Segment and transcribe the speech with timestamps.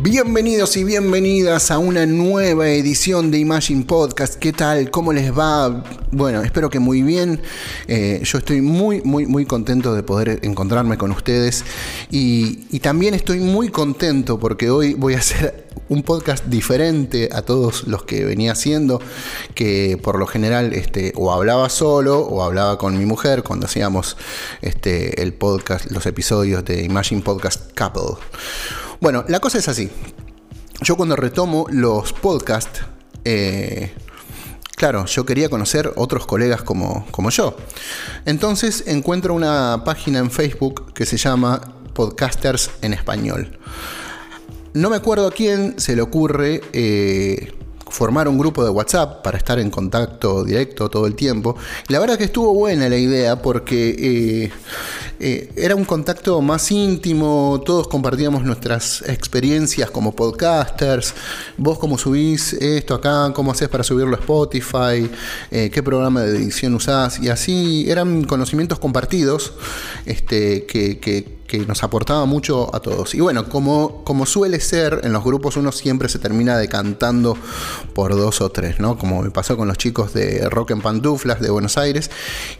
[0.00, 4.36] Bienvenidos y bienvenidas a una nueva edición de Imagine Podcast.
[4.36, 4.92] ¿Qué tal?
[4.92, 5.82] ¿Cómo les va?
[6.12, 7.42] Bueno, espero que muy bien.
[7.88, 11.64] Eh, yo estoy muy, muy, muy contento de poder encontrarme con ustedes
[12.12, 17.88] y, también estoy muy contento porque hoy voy a hacer un podcast diferente a todos
[17.88, 19.00] los que venía haciendo,
[19.56, 24.16] que por lo general este, o hablaba solo o hablaba con mi mujer cuando hacíamos
[24.62, 28.24] este, el podcast, los episodios de Imagine Podcast Couple.
[29.00, 29.90] Bueno, la cosa es así.
[30.80, 32.80] Yo cuando retomo los podcasts,
[33.24, 33.92] eh,
[34.74, 37.56] claro, yo quería conocer otros colegas como, como yo.
[38.24, 41.60] Entonces encuentro una página en Facebook que se llama
[41.94, 43.58] Podcasters en Español.
[44.74, 47.52] No me acuerdo a quién se le ocurre eh,
[47.90, 51.56] formar un grupo de WhatsApp para estar en contacto directo todo el tiempo.
[51.88, 54.50] La verdad que estuvo buena la idea porque eh,
[55.20, 61.14] eh, era un contacto más íntimo, todos compartíamos nuestras experiencias como podcasters,
[61.56, 65.10] vos cómo subís esto acá, cómo haces para subirlo a Spotify,
[65.50, 69.54] eh, qué programa de edición usás, y así eran conocimientos compartidos
[70.06, 73.14] este, que, que que nos aportaba mucho a todos.
[73.14, 77.36] Y bueno, como, como suele ser, en los grupos uno siempre se termina decantando
[77.94, 78.98] por dos o tres, ¿no?
[78.98, 82.10] Como me pasó con los chicos de Rock en Pantuflas de Buenos Aires.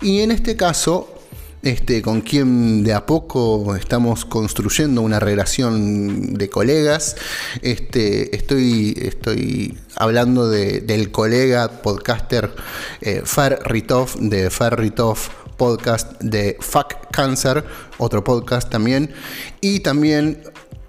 [0.00, 1.17] Y en este caso,
[1.62, 7.16] este, con quien de a poco estamos construyendo una relación de colegas.
[7.62, 12.54] Este, estoy, hablando del colega podcaster
[13.00, 15.18] eh, Fer Ritov de Fer Ritov
[15.56, 17.64] podcast de Fuck Cancer,
[17.98, 19.10] otro podcast también,
[19.60, 20.42] y también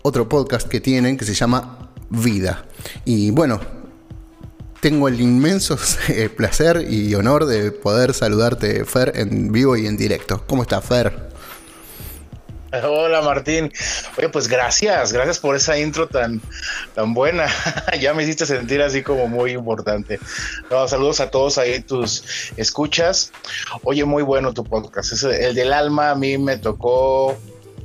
[0.04, 2.66] otro podcast que tienen que se llama Vida.
[3.04, 3.79] Y bueno,
[4.80, 5.78] tengo el inmenso
[6.10, 10.44] eh, placer y honor de poder saludarte, Fer, en vivo y en directo.
[10.48, 11.30] ¿Cómo estás, Fer?
[12.72, 13.72] Hola Martín.
[14.16, 16.40] Oye, pues gracias, gracias por esa intro tan,
[16.94, 17.48] tan buena.
[18.00, 20.20] ya me hiciste sentir así como muy importante.
[20.88, 22.24] saludos a todos ahí, tus
[22.58, 23.32] escuchas.
[23.84, 25.24] Oye, muy bueno tu podcast.
[25.24, 27.36] el del alma a mí me tocó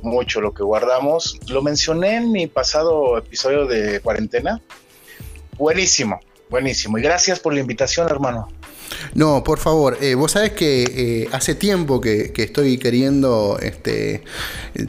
[0.03, 1.39] mucho lo que guardamos.
[1.47, 4.61] Lo mencioné en mi pasado episodio de cuarentena.
[5.57, 6.19] Buenísimo,
[6.55, 6.97] buenísimo.
[6.97, 8.47] Y gracias por la invitación, hermano.
[9.13, 14.23] No, por favor, eh, vos sabés que eh, hace tiempo que, estoy queriendo este,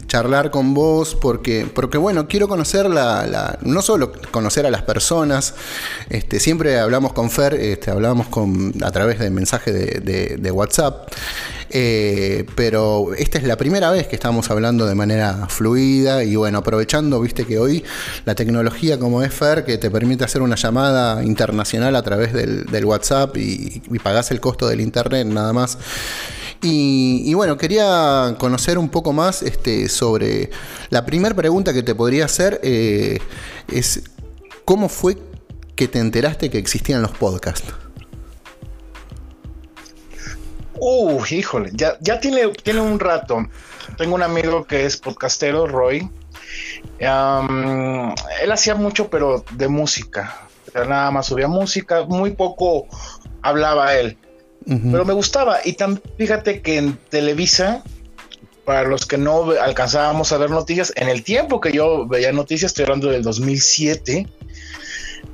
[0.07, 5.55] charlar con vos porque, porque bueno, quiero conocer la, no solo conocer a las personas,
[6.09, 11.09] este, siempre hablamos con Fer, este, hablamos con, a través de mensaje de, de WhatsApp,
[11.79, 16.57] eh, pero esta es la primera vez que estamos hablando de manera fluida y bueno,
[16.57, 17.85] aprovechando, viste que hoy
[18.25, 22.85] la tecnología como es Fer, que te permite hacer una llamada internacional a través del,
[22.87, 25.77] WhatsApp y, y pagás el costo del internet nada más.
[26.63, 30.51] Y, bueno, quería conocer un poco más este, sobre
[30.89, 33.19] la primera pregunta que te podría hacer eh,
[33.71, 34.03] es
[34.65, 35.19] ¿cómo fue
[35.75, 37.86] que te enteraste que existían los podcasts?
[40.79, 43.47] Uh, híjole, ya, ya tiene, tiene un rato.
[43.97, 46.09] Tengo un amigo que es podcastero, Roy.
[46.99, 50.49] él hacía mucho, pero de música.
[50.75, 52.89] nada más subía música, muy poco
[53.43, 54.19] hablaba él.
[54.67, 55.61] Pero me gustaba.
[55.65, 57.85] Y también fíjate que en Televisa,
[58.65, 62.71] para los que no alcanzábamos a ver noticias, en el tiempo que yo veía noticias,
[62.71, 64.27] estoy hablando del 2007,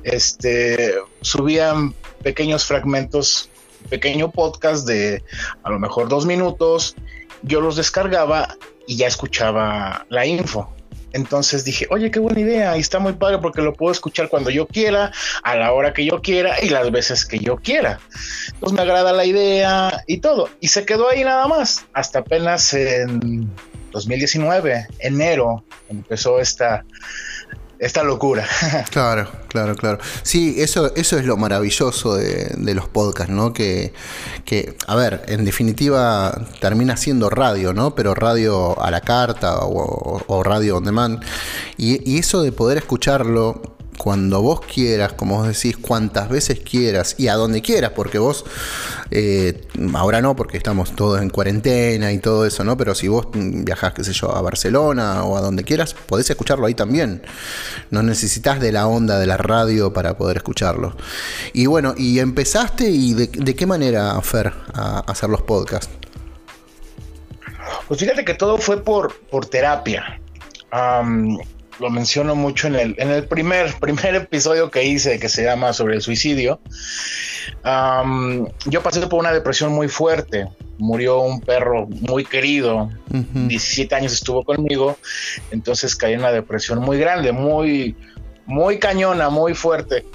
[0.03, 3.49] este, subían pequeños fragmentos
[3.93, 5.23] pequeño podcast de
[5.61, 6.95] a lo mejor dos minutos,
[7.43, 10.73] yo los descargaba y ya escuchaba la info.
[11.11, 14.49] Entonces dije, oye, qué buena idea, y está muy padre porque lo puedo escuchar cuando
[14.49, 15.11] yo quiera,
[15.43, 17.99] a la hora que yo quiera y las veces que yo quiera.
[18.47, 20.49] Entonces me agrada la idea y todo.
[20.59, 23.47] Y se quedó ahí nada más, hasta apenas en
[23.91, 26.83] 2019, enero, empezó esta,
[27.83, 28.45] esta locura.
[28.91, 29.97] Claro, claro, claro.
[30.23, 33.53] Sí, eso, eso es lo maravilloso de, los podcasts, ¿no?
[33.53, 33.93] Que,
[34.45, 37.95] que, a ver, en definitiva termina siendo radio, ¿no?
[37.95, 41.23] Pero radio a la carta o, radio on demand.
[41.77, 47.27] Y eso de poder escucharlo cuando vos quieras, como vos decís, cuantas veces quieras y
[47.27, 48.45] a donde quieras, porque vos,
[49.11, 49.61] eh,
[49.93, 52.77] ahora no, porque estamos todos en cuarentena y todo eso, ¿no?
[52.77, 56.65] Pero si vos viajás, qué sé yo, a Barcelona o a donde quieras, podés escucharlo
[56.65, 57.23] ahí también.
[57.91, 60.95] No necesitas de la onda de la radio para poder escucharlo.
[61.53, 65.89] Y bueno, y empezaste y de, qué manera, Fer, a, hacer los podcasts.
[67.87, 70.19] Pues fíjate que todo fue por, por terapia
[71.79, 75.73] lo menciono mucho en el, en el primer, primer episodio que hice que se llama
[75.73, 76.59] sobre el suicidio.
[78.65, 80.47] yo pasé por una depresión muy fuerte.
[80.79, 84.97] Murió un perro muy querido, 17 años estuvo conmigo,
[85.51, 87.95] entonces caí en una depresión muy grande, muy,
[88.45, 90.05] muy cañona, muy fuerte.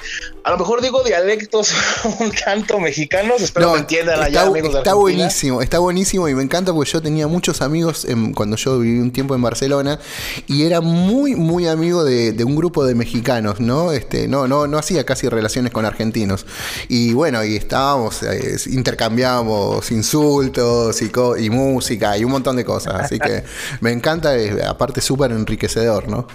[0.45, 1.73] A lo mejor digo dialectos
[2.21, 6.43] un tanto mexicanos, espero que entiendan allá, está, amigos Está buenísimo, está buenísimo y me
[6.43, 9.99] encanta porque yo tenía muchos amigos cuando yo viví un tiempo en Barcelona
[10.47, 13.93] y era muy, muy amigo de, un grupo de mexicanos, ¿no?
[13.93, 16.47] Este, no, no, no hacía casi relaciones con argentinos.
[16.89, 22.95] Y bueno, y estábamos, eh, intercambiábamos insultos y, y música y un montón de cosas.
[22.95, 23.45] Así que
[23.81, 24.33] me encanta,
[24.67, 26.27] aparte súper enriquecedor, ¿no?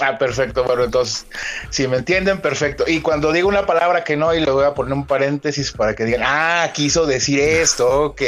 [0.00, 0.64] Ah, perfecto.
[0.64, 1.26] Bueno, entonces,
[1.70, 2.84] si me entienden, perfecto.
[2.86, 5.94] Y cuando digo una palabra que no, y le voy a poner un paréntesis para
[5.94, 8.22] que digan, ah, quiso decir esto, ok.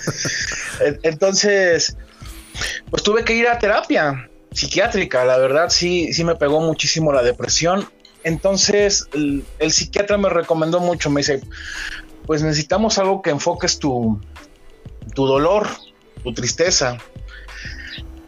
[1.02, 1.96] entonces,
[2.90, 5.24] pues tuve que ir a terapia psiquiátrica.
[5.24, 7.88] La verdad, sí, sí me pegó muchísimo la depresión.
[8.24, 11.10] Entonces, el, el psiquiatra me recomendó mucho.
[11.10, 11.42] Me dice,
[12.26, 14.20] pues necesitamos algo que enfoques tu,
[15.14, 15.68] tu dolor,
[16.22, 16.98] tu tristeza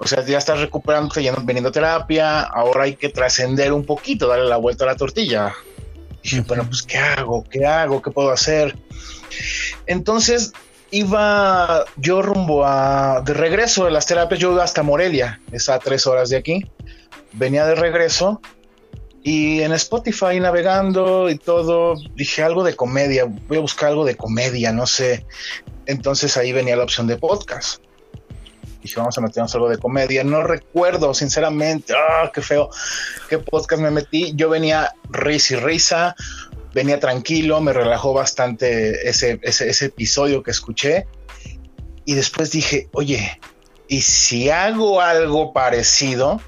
[0.02, 4.26] o sea, ya estás recuperando, yendo, veniendo a terapia, ahora hay que trascender un poquito,
[4.26, 5.52] darle la vuelta a la tortilla.
[6.22, 7.44] Y dije, bueno, pues, ¿qué hago?
[7.44, 8.00] ¿Qué hago?
[8.00, 8.74] ¿Qué puedo hacer?
[9.86, 10.54] Entonces,
[10.90, 15.78] iba yo rumbo a, de regreso de las terapias, yo iba hasta Morelia, es a
[15.78, 16.64] tres horas de aquí.
[17.32, 18.40] Venía de regreso
[19.22, 24.16] y en Spotify navegando y todo, dije algo de comedia, voy a buscar algo de
[24.16, 25.26] comedia, no sé.
[25.84, 27.82] Entonces ahí venía la opción de podcast
[28.80, 30.24] dije, vamos a meternos algo de comedia.
[30.24, 32.70] No recuerdo, sinceramente, ah, qué feo,
[33.28, 34.32] qué podcast me metí.
[34.34, 36.16] Yo venía risa y risa,
[36.74, 41.06] venía tranquilo, me relajó bastante ese, ese, episodio que escuché.
[42.04, 43.40] Y después dije, oye,
[43.88, 46.40] ¿y si hago algo parecido?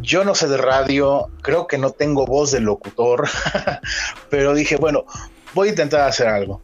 [0.00, 3.28] Yo no sé de radio, creo que no tengo voz de locutor,
[4.30, 5.04] pero dije, bueno,
[5.54, 6.60] voy a intentar hacer algo.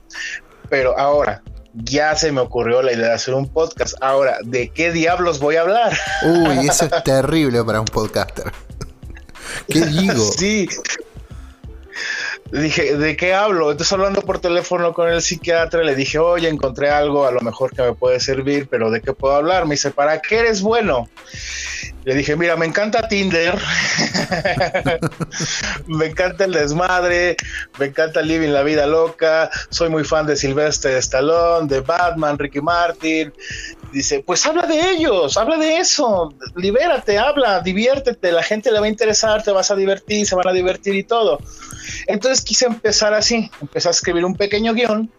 [0.69, 1.43] Pero ahora,
[1.75, 3.95] ya se me ocurrió la idea de hacer un podcast.
[4.01, 5.97] Ahora, ¿de qué diablos voy a hablar?
[6.25, 8.53] Uy, eso es terrible para un podcaster.
[9.69, 10.31] ¿Qué digo?
[10.37, 10.69] Sí.
[12.53, 13.71] Dije, ¿de qué hablo?
[13.71, 17.73] Entonces hablando por teléfono con el psiquiatra, le dije, oye, encontré algo a lo mejor
[17.75, 19.67] que me puede servir, pero ¿de qué puedo hablar?
[19.67, 21.09] Me dice, ¿para qué eres bueno?
[22.05, 23.57] Le dije, mira, me encanta Tinder,
[25.87, 27.37] me encanta el desmadre,
[27.79, 32.61] me encanta Living la Vida Loca, soy muy fan de Sylvester Stallone, de Batman, Ricky
[32.63, 33.33] Martin.
[33.93, 38.87] Dice, pues habla de ellos, habla de eso, libérate, habla, diviértete, la gente le va
[38.87, 41.41] a interesar, te vas a divertir, se van a divertir y todo.
[42.07, 45.11] Entonces quise empezar así, empecé a escribir un pequeño guion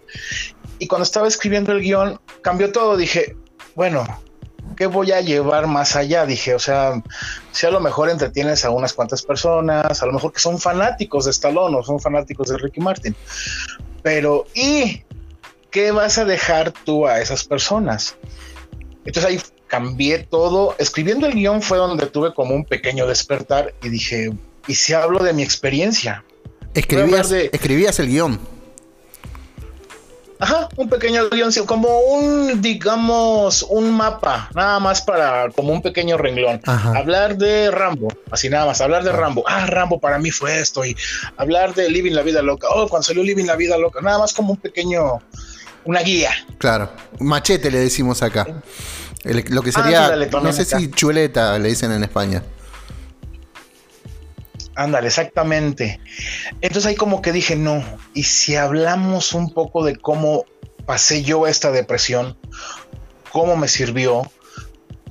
[0.79, 3.35] y cuando estaba escribiendo el guion cambió todo, dije,
[3.75, 4.05] bueno,
[4.77, 6.25] ¿qué voy a llevar más allá?
[6.25, 7.01] Dije, o sea,
[7.51, 11.25] si a lo mejor entretienes a unas cuantas personas, a lo mejor que son fanáticos
[11.25, 13.15] de Stallone o son fanáticos de Ricky Martin,
[14.01, 15.03] pero ¿y
[15.69, 18.15] qué vas a dejar tú a esas personas?
[19.05, 20.75] Entonces ahí cambié todo.
[20.77, 24.31] Escribiendo el guion fue donde tuve como un pequeño despertar y dije,
[24.67, 26.23] ¿y si hablo de mi experiencia?
[26.73, 28.39] Escribías, escribías el guion.
[30.41, 36.17] Ajá, un pequeño guion, como un, digamos, un mapa, nada más para, como un pequeño
[36.17, 36.59] renglón.
[36.65, 39.43] Hablar de Rambo, así nada más, hablar de Rambo.
[39.45, 40.83] Ah, Rambo para mí fue esto.
[40.83, 40.97] Y
[41.37, 42.69] hablar de Living la Vida Loca.
[42.73, 45.21] Oh, cuando salió Living la Vida Loca, nada más como un pequeño,
[45.85, 46.31] una guía.
[46.57, 48.47] Claro, machete le decimos acá.
[49.23, 52.43] lo que sería, no sé si chuleta le dicen en España.
[54.75, 55.99] Ándale, exactamente.
[56.61, 60.45] Entonces ahí como que dije, no, y si hablamos un poco de cómo
[60.85, 62.37] pasé yo esta depresión,
[63.31, 64.23] cómo me sirvió,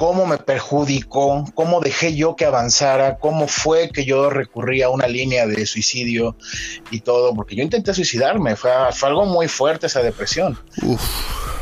[0.00, 5.06] cómo me perjudicó, cómo dejé yo que avanzara, cómo fue que yo recurrí a una
[5.06, 6.38] línea de suicidio
[6.90, 8.70] y todo, porque yo intenté suicidarme, fue,
[9.02, 10.58] algo muy fuerte esa depresión.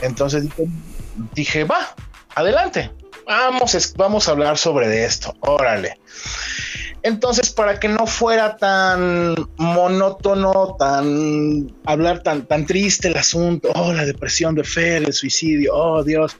[0.02, 0.68] Entonces dije,
[1.34, 1.96] dije, va,
[2.36, 2.92] adelante,
[3.26, 5.98] vamos, vamos a hablar sobre esto, órale.
[7.02, 13.92] Entonces, para que no fuera tan monótono, tan hablar tan, tan triste el asunto, oh,
[13.92, 16.36] la depresión de Fer, el suicidio, oh Dios,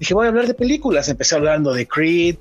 [0.00, 1.08] dije, voy a hablar de películas.
[1.08, 2.36] Empecé hablando de Creed,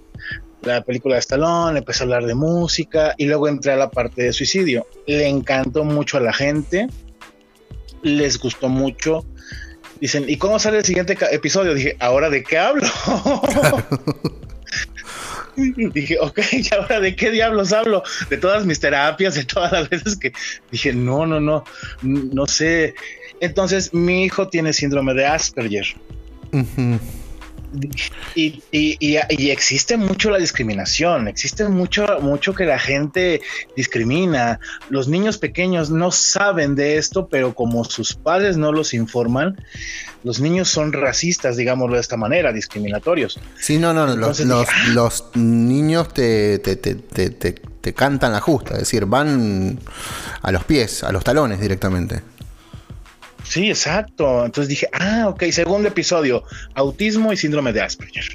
[0.63, 4.23] la película de Stallone, empecé a hablar de música y luego entré a la parte
[4.23, 4.87] de suicidio.
[5.05, 6.87] Le encantó mucho a la gente,
[8.01, 9.25] les gustó mucho.
[10.01, 11.73] Dicen, ¿y cómo sale el siguiente episodio?
[11.73, 12.87] Dije, ¿ahora de qué hablo?
[15.55, 18.03] Dije, ok, ¿y ahora de qué diablos hablo?
[18.29, 20.31] De todas mis terapias, de todas las veces que
[20.71, 21.65] dije, no, no, no,
[22.01, 22.95] no sé.
[23.41, 25.85] Entonces, mi hijo tiene síndrome de Asperger.
[28.35, 33.41] Y, y, existe mucho la discriminación, existe mucho, mucho que la gente
[33.75, 34.59] discrimina.
[34.89, 39.57] Los niños pequeños no saben de esto, pero como sus padres no los informan,
[40.23, 43.39] los niños son racistas, digámoslo de esta manera, discriminatorios.
[43.59, 49.79] Sí, no, no, los, los, niños te, te, te cantan la justa, es decir, van
[50.41, 52.21] a los pies, a los talones directamente.
[53.43, 54.45] Sí, exacto.
[54.45, 56.43] Entonces dije, ah, ok, segundo episodio,
[56.75, 58.25] autismo y síndrome de Asperger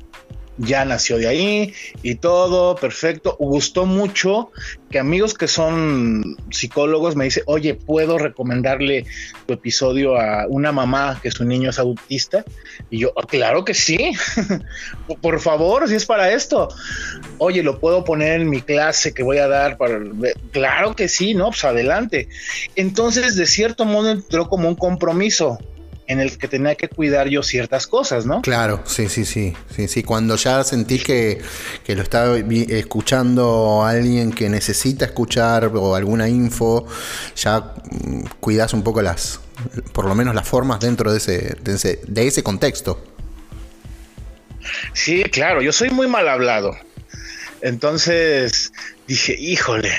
[0.58, 3.36] ya nació de ahí y todo, perfecto.
[3.38, 4.50] Gustó mucho
[4.90, 9.06] que amigos que son psicólogos me dice, oye, ¿puedo recomendarle
[9.46, 12.44] tu episodio a una mamá que su niño es autista?
[12.90, 14.12] Y yo, ah, claro que sí,
[15.20, 16.68] por favor, si es para esto.
[17.38, 20.00] Oye, ¿lo puedo poner en mi clase que voy a dar para...
[20.52, 21.50] Claro que sí, ¿no?
[21.50, 22.28] Pues adelante.
[22.76, 25.58] Entonces, de cierto modo, entró como un compromiso
[26.06, 28.42] en el que tenía que cuidar yo ciertas cosas, ¿no?
[28.42, 30.02] Claro, sí, sí, sí, sí, sí.
[30.02, 31.40] Cuando ya sentís que,
[31.88, 36.86] lo está escuchando alguien que necesita escuchar o alguna info,
[37.36, 39.40] ya mm, cuidas un poco las,
[39.92, 43.02] por lo menos las formas dentro de ese, de ese, de ese contexto.
[44.92, 46.76] Sí, claro, yo soy muy mal hablado.
[47.60, 48.72] Entonces
[49.06, 49.92] dije, híjole,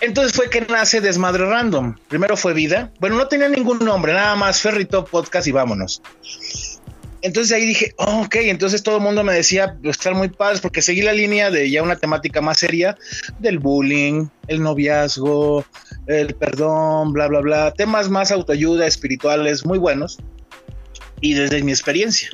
[0.00, 1.96] entonces fue que nace Desmadre Random.
[2.08, 2.92] Primero fue Vida.
[3.00, 6.02] Bueno, no tenía ningún nombre, nada más Ferrito Podcast y vámonos.
[7.22, 10.60] Entonces ahí dije, oh, ok, entonces todo el mundo me decía, pues, estar muy padres,
[10.60, 12.96] porque seguí la línea de ya una temática más seria
[13.38, 15.64] del bullying, el noviazgo,
[16.08, 20.18] el perdón, bla, bla, bla, temas más autoayuda, espirituales, muy buenos,
[21.20, 22.28] y desde mi experiencia.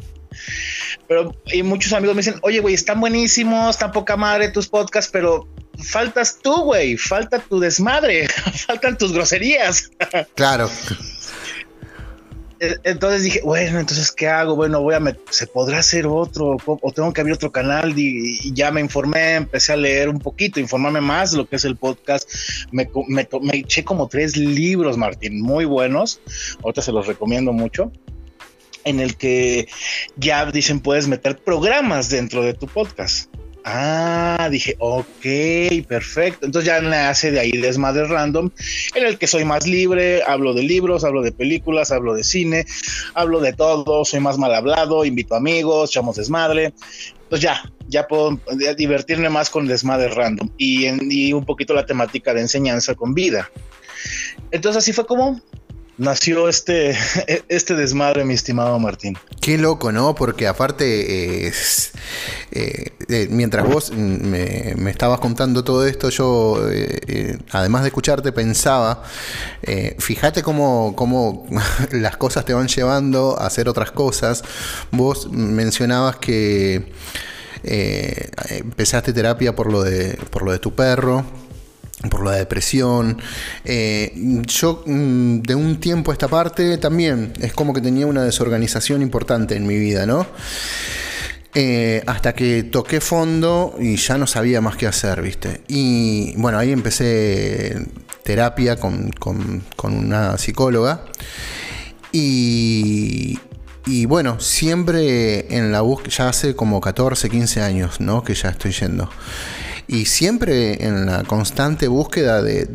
[1.07, 5.11] Pero y muchos amigos me dicen, oye, güey, están buenísimos, están poca madre tus podcasts,
[5.12, 5.47] pero
[5.82, 8.28] faltas tú, güey, falta tu desmadre,
[8.66, 9.90] faltan tus groserías.
[10.35, 10.70] Claro.
[12.61, 14.56] E, entonces dije, bueno, entonces, ¿qué hago?
[14.56, 16.56] Bueno, voy a, ¿se podrá hacer otro?
[16.66, 17.97] ¿O tengo que abrir otro canal?
[17.97, 21.64] Y, ya me informé, empecé a leer un poquito, informarme más de lo que es
[21.64, 22.28] el podcast.
[22.73, 26.20] Me, me, me eché como tres libros, Martín, muy buenos.
[26.62, 27.92] Ahorita se los recomiendo mucho
[28.85, 29.68] en el que
[30.16, 33.28] ya dicen puedes meter programas dentro de tu podcast.
[33.71, 36.47] Ah, dije, ok, perfecto.
[36.47, 38.51] Entonces ya nace de ahí Desmadre Random,
[38.95, 42.65] en el que soy más libre, hablo de libros, hablo de películas, hablo de cine,
[43.13, 46.73] hablo de todo, soy más mal hablado, invito amigos, echamos desmadre.
[47.25, 48.41] Entonces ya, ya puedo
[48.75, 53.51] divertirme más con Desmadre Random y, y un poquito la temática de enseñanza con vida.
[54.51, 55.43] Entonces así fue como
[55.99, 56.97] nació este,
[57.49, 59.19] este desmadre, mi estimado Martín.
[59.40, 60.14] Qué loco, ¿no?
[60.14, 61.52] Porque aparte, eh,
[62.52, 69.02] eh, mientras vos me, estabas contando todo esto, yo, eh, además de escucharte, pensaba,
[69.99, 71.47] fíjate cómo, cómo
[71.93, 74.43] las cosas te van llevando a hacer otras cosas.
[74.90, 76.93] Vos mencionabas que
[77.62, 81.48] empezaste terapia por lo de, por lo de tu perro
[82.11, 83.21] por la depresión.
[83.64, 84.12] Eh,
[84.47, 89.02] yo mm, de un tiempo a esta parte también es como que tenía una desorganización
[89.02, 90.26] importante en mi vida, ¿no?
[91.55, 95.62] Eh, hasta que toqué fondo y ya no sabía más qué hacer, ¿viste?
[95.67, 97.87] Y bueno, ahí empecé
[98.23, 99.11] terapia con,
[99.83, 101.05] una psicóloga.
[102.12, 103.38] Y,
[103.87, 108.23] y bueno, siempre en la búsqueda, ya hace como 14, 15 años, ¿no?
[108.23, 109.11] Que ya estoy yendo
[109.88, 112.66] y siempre en la constante búsqueda de,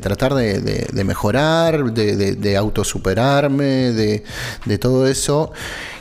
[0.00, 5.50] tratar de, mejorar, de, autosuperarme, de, todo eso.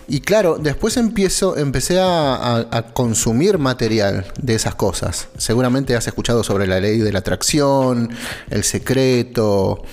[0.09, 5.29] Y claro, después empiezo, empecé a, consumir material de esas cosas.
[5.38, 8.09] Seguramente has escuchado sobre la ley de la atracción,
[8.50, 9.83] el secreto,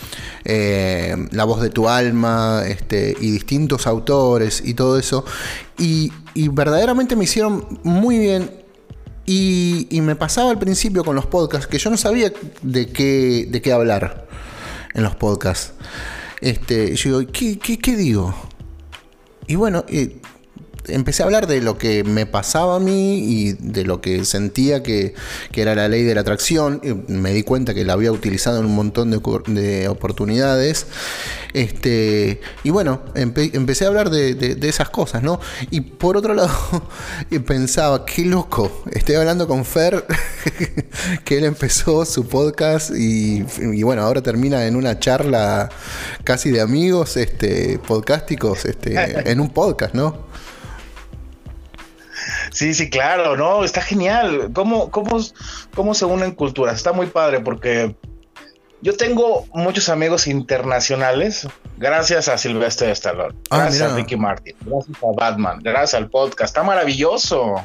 [0.44, 5.24] eh, la voz de tu alma, este, y distintos autores y todo eso.
[5.78, 6.10] y
[6.48, 8.63] verdaderamente me hicieron muy bien
[9.26, 13.62] y, me pasaba al principio con los podcasts que yo no sabía de qué, de
[13.62, 14.26] qué hablar
[14.92, 15.72] en los podcasts.
[16.40, 18.34] Este, yo digo, ¿qué, qué, digo?
[19.46, 20.20] Y bueno, eh,
[20.88, 24.82] empecé a hablar de lo que me pasaba a mí y de lo que sentía
[24.82, 25.14] que,
[25.54, 26.80] era la ley de la atracción.
[27.08, 30.86] Me di cuenta que la había utilizado en un montón de, oportunidades.
[31.52, 35.40] Este, y bueno, empecé a hablar de, esas cosas, ¿no?
[35.70, 36.50] Y por otro lado,
[37.46, 40.04] pensaba, qué loco, estoy hablando con Fer,
[41.24, 45.68] que él empezó su podcast y, y, bueno, ahora termina en una charla
[46.24, 48.94] casi de amigos este, podcásticos este,
[49.30, 50.24] en un podcast, ¿no?
[52.54, 54.50] Sí, sí, claro, no, está genial.
[54.52, 55.18] ¿Cómo, cómo,
[55.74, 56.76] cómo se unen culturas?
[56.76, 57.96] Está muy padre porque
[58.80, 64.96] yo tengo muchos amigos internacionales, gracias a Silvestre Stallone, ah, gracias a Ricky Martin, gracias
[65.02, 66.50] a Batman, gracias al podcast.
[66.50, 67.56] Está maravilloso.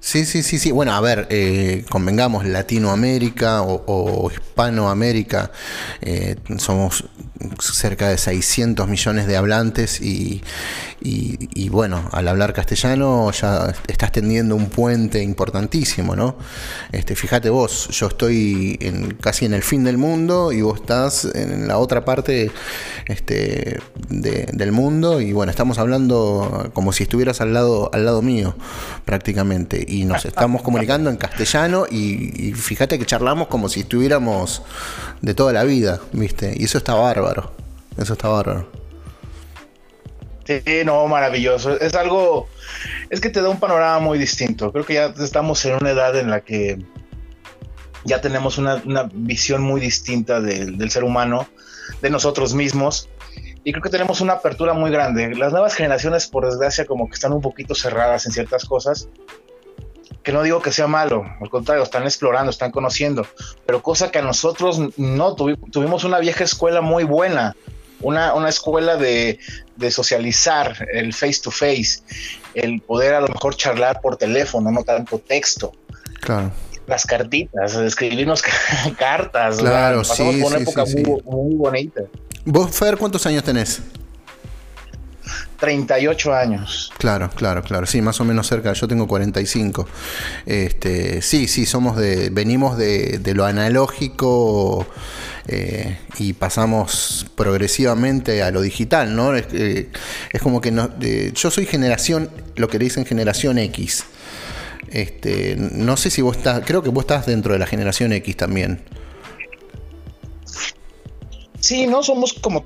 [0.00, 0.72] Sí, sí, sí, sí.
[0.72, 5.52] Bueno, a ver, eh, convengamos, Latinoamérica o, Hispanoamérica,
[6.00, 7.04] eh, somos
[7.60, 10.42] cerca de 600 millones de hablantes y,
[11.00, 16.36] y, bueno, al hablar castellano ya estás tendiendo un puente importantísimo, ¿no?
[16.90, 21.24] Este, fíjate vos, yo estoy en, casi en el fin del mundo y vos estás
[21.24, 22.50] en la otra parte
[23.06, 28.56] este, del mundo y bueno, estamos hablando como si estuvieras al lado, al lado mío
[29.04, 34.62] prácticamente y nos estamos comunicando en castellano y, y fíjate que charlamos como si estuviéramos
[35.20, 36.54] de toda la vida, ¿viste?
[36.56, 37.27] Y eso está bárbaro,
[37.96, 38.68] eso está bárbaro.
[40.44, 41.78] Sí, no, maravilloso.
[41.78, 42.48] Es algo,
[43.10, 44.72] es que te da un panorama muy distinto.
[44.72, 46.78] Creo que ya estamos en una edad en la que
[48.04, 48.80] ya tenemos una,
[49.12, 51.46] visión muy distinta del ser humano,
[52.00, 53.10] de nosotros mismos.
[53.64, 55.34] Y creo que tenemos una apertura muy grande.
[55.34, 59.08] Las nuevas generaciones, por desgracia, como que están un poquito cerradas en ciertas cosas.
[60.28, 63.26] Que no digo que sea malo, al contrario, están explorando, están conociendo.
[63.64, 67.56] Pero cosa que a nosotros no, tuvimos una vieja escuela muy buena
[68.02, 69.38] una, escuela de,
[69.90, 72.00] socializar, el face to face,
[72.52, 75.72] el poder a lo mejor charlar por teléfono, no tanto texto.
[76.20, 76.52] Claro.
[76.86, 78.42] Las cartitas, escribirnos
[78.98, 79.56] cartas.
[79.56, 82.02] Claro, sí, por una época muy, muy bonita.
[82.44, 83.80] ¿Vos, Fer, cuántos años tenés?
[85.58, 86.92] 38 años.
[86.98, 87.86] Claro, claro, claro.
[87.86, 88.72] Sí, más o menos cerca.
[88.72, 89.88] Yo tengo 45.
[90.46, 92.30] Este, sí, sí, somos de.
[92.30, 94.86] Venimos de, lo analógico
[95.46, 99.34] eh, y pasamos progresivamente a lo digital, ¿no?
[99.34, 104.04] Es, es como que no, yo soy generación, lo que le dicen generación X.
[104.90, 106.62] Este, no sé si vos estás.
[106.64, 108.80] Creo que vos estás dentro de la generación X también.
[111.60, 112.64] Sí, no somos como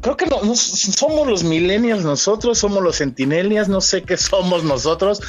[0.00, 5.20] creo que no, somos los millennials nosotros, somos los centinelias, no sé qué somos nosotros,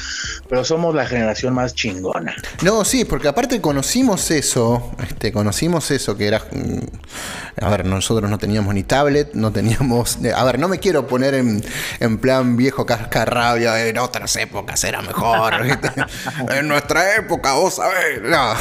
[0.48, 2.34] pero somos la generación más chingona.
[2.62, 8.30] No, sí, porque aparte conocimos eso, este, conocimos eso que era, mm, a ver, nosotros
[8.30, 12.84] no teníamos ni tablet, no teníamos, a ver, no me quiero poner en, plan viejo
[12.84, 15.54] cascarrabia, en otras épocas era mejor,
[16.50, 18.54] en nuestra época, vos sabés, no.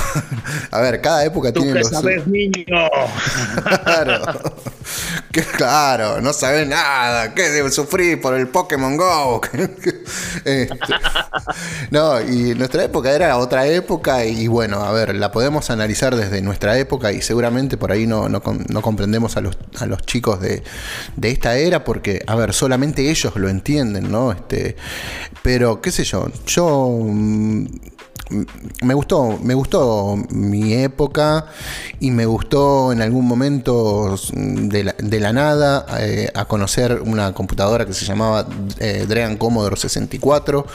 [0.71, 1.89] a ver, cada época ¿Tú tiene los...
[1.89, 2.89] sabes, niño.
[3.83, 4.21] claro.
[5.57, 7.33] claro, no sabe nada.
[7.33, 9.41] ¿Qué debe sufrir por el Pokémon Go?
[10.45, 10.77] Este,
[11.91, 16.41] no, y nuestra época era otra época y bueno, a ver, la podemos analizar desde
[16.41, 18.41] nuestra época y seguramente por ahí no, no,
[18.81, 20.63] comprendemos a los, a los chicos de,
[21.15, 24.31] de, esta era porque, a ver, solamente ellos lo entienden, ¿no?
[24.31, 24.77] Este,
[25.41, 26.89] pero, qué sé yo, yo...
[28.81, 31.45] Me gustó, me gustó mi época
[31.99, 37.93] y me gustó en algún momento de la, nada eh, a conocer una computadora que
[37.93, 38.47] se llamaba
[38.79, 40.65] eh, Dream Commodore 64,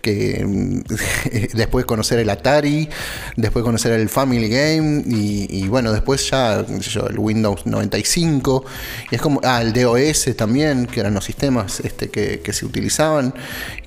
[0.00, 0.82] que
[1.54, 2.88] después conocer el Atari,
[3.36, 8.64] después conocer el Family Game y, bueno, después ya el Windows 95
[9.10, 12.64] y es como, ah, el DOS también, que eran los sistemas este, que, que se
[12.64, 13.34] utilizaban,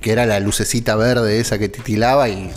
[0.00, 2.52] que era la lucecita verde esa que titilaba y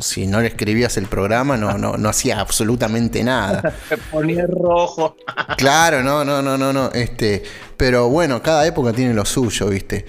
[0.00, 3.74] si no le escribías el programa, no, no, no hacía absolutamente nada.
[3.88, 5.16] Se ponía rojo.
[5.56, 6.90] claro, no, no, no, no, no.
[6.92, 7.42] Este,
[7.76, 10.04] pero bueno, cada época tiene lo suyo, ¿viste?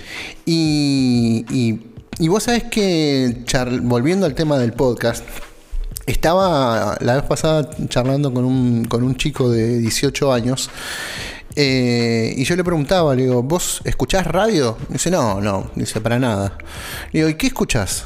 [0.45, 1.45] Y,
[2.19, 3.43] y, vos sabés que,
[3.84, 5.24] volviendo al tema del podcast,
[6.06, 10.69] estaba la vez pasada charlando con un, con un chico de 18 años.
[11.56, 14.78] Eh, y yo le preguntaba, le digo, ¿vos escuchás radio?
[14.89, 16.58] dice, no, no, dice, para nada.
[17.12, 18.06] Le digo, ¿y qué escuchás?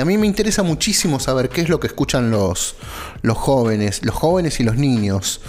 [0.00, 2.76] A mí me interesa muchísimo saber qué es lo que escuchan los,
[3.22, 5.40] los jóvenes, los jóvenes y los niños,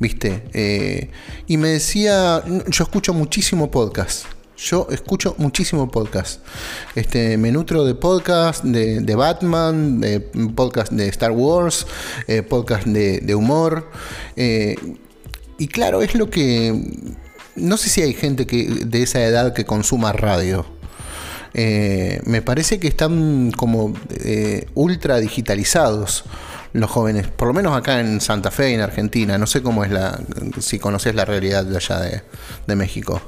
[0.00, 0.48] ¿viste?
[0.54, 1.10] Eh,
[1.46, 4.24] y me decía, yo escucho muchísimo podcast.
[4.56, 6.40] Yo escucho muchísimo podcast.
[6.94, 11.86] Este, me nutro de podcast de, Batman, de podcast de Star Wars,
[12.26, 13.90] eh, podcast de, humor.
[14.36, 14.76] Eh,
[15.58, 16.74] y claro, es lo que.
[17.54, 20.64] No sé si hay gente que, de esa edad que consuma radio.
[21.56, 26.24] Eh, me parece que están como eh, ultra digitalizados
[26.72, 29.38] los jóvenes, por lo menos acá en Santa Fe, en Argentina.
[29.38, 30.20] No sé cómo es la,
[30.58, 32.22] si conoces la realidad de allá
[32.66, 33.22] de, México.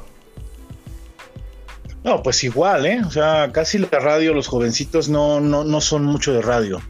[2.03, 3.01] No, pues igual, ¿eh?
[3.07, 6.83] O sea, casi la radio, los jovencitos no, no, no son mucho de radio.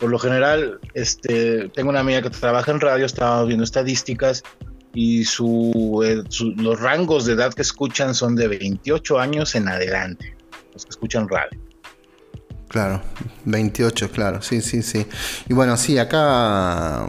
[0.00, 4.42] Por lo general, este, tengo una amiga que trabaja en radio, estaba viendo estadísticas
[4.92, 6.24] y su, eh,
[6.56, 10.39] los rangos de edad que escuchan son de 28 años en adelante
[10.80, 11.60] los que escuchan radio.
[12.68, 13.02] Claro,
[13.44, 15.06] 28, claro, sí, sí, sí.
[15.48, 17.04] Y bueno, sí, acá,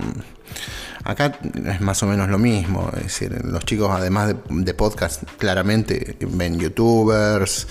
[1.03, 2.89] acá es más o menos lo mismo.
[2.97, 7.67] Es decir, los chicos, además de, podcast, claramente ven youtubers,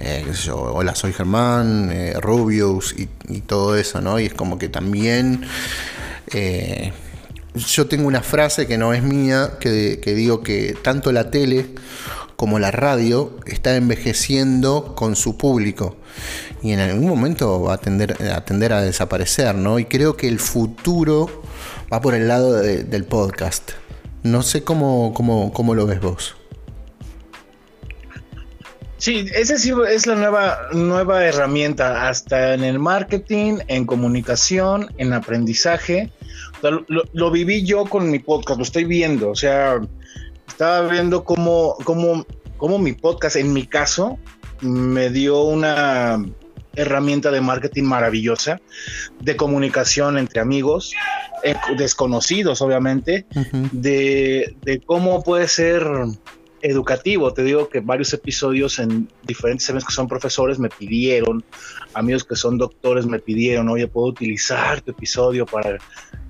[0.00, 4.18] eh, hola, soy Germán, eh, Rubius y, todo eso, ¿no?
[4.18, 5.44] Y es como que también.
[6.32, 6.92] Eh,
[7.54, 11.66] yo tengo una frase que no es mía, que digo que tanto la tele
[12.36, 15.96] como la radio está envejeciendo con su público
[16.62, 19.78] y en algún momento va a tender, a, desaparecer, ¿no?
[19.78, 21.42] Y creo que el futuro
[21.92, 23.72] va por el lado del podcast.
[24.22, 26.36] No sé cómo, cómo, cómo lo ves vos.
[29.04, 35.12] Sí, esa sí es la nueva, nueva herramienta, hasta en el marketing, en comunicación, en
[35.12, 36.10] aprendizaje.
[37.12, 39.78] lo, viví yo con mi podcast, lo estoy viendo, o sea,
[40.46, 42.26] estaba viendo cómo, cómo,
[42.56, 44.18] cómo mi podcast, en mi caso,
[44.60, 46.24] me dio una
[46.76, 48.60] herramienta de marketing maravillosa,
[49.20, 50.92] de comunicación entre amigos,
[51.42, 53.26] eh, desconocidos obviamente,
[53.72, 55.86] de, de, cómo puede ser
[56.64, 57.32] educativo.
[57.32, 61.44] Te digo que varios episodios en diferentes amigos que son profesores me pidieron,
[61.92, 65.76] amigos que son doctores me pidieron, oye, puedo utilizar tu episodio para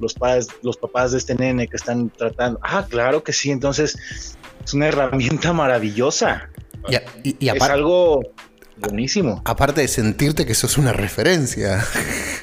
[0.01, 2.59] los padres, los papás de este nene que están tratando.
[2.63, 3.53] Ah, claro que sí.
[3.53, 3.97] Entonces
[4.65, 6.51] es una herramienta maravillosa.
[7.23, 8.21] Y, es algo
[8.77, 9.41] buenísimo.
[9.45, 11.87] Aparte de sentirte que sos una referencia.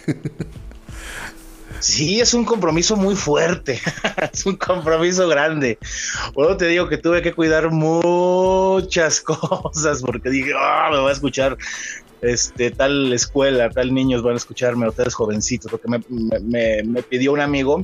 [1.82, 3.80] Sí, es un compromiso muy fuerte,
[4.32, 5.80] es un compromiso grande.
[6.36, 11.14] Bueno, te digo que tuve que cuidar muchas cosas porque dije, ah, me voy a
[11.14, 11.58] escuchar
[12.22, 17.34] este, tal escuela, tal niños van a escucharme, o tales jovencitos, porque me, me, pidió
[17.34, 17.84] un amigo,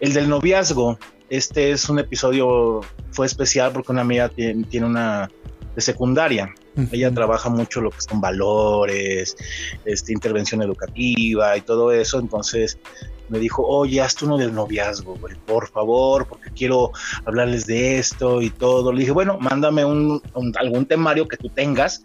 [0.00, 0.98] el del noviazgo.
[1.30, 2.80] Este es un episodio,
[3.12, 5.30] fue especial porque una amiga tiene, tiene una
[5.74, 6.54] de secundaria.
[6.90, 9.36] Ella trabaja mucho lo que son valores,
[9.84, 12.18] este, intervención educativa y todo eso.
[12.18, 12.78] Entonces
[13.28, 16.92] me dijo, oye, haz tú uno del noviazgo, por favor, porque quiero
[17.24, 18.92] hablarles de esto y todo.
[18.92, 20.22] Le dije, bueno, mándame un,
[20.58, 22.02] algún temario que tú tengas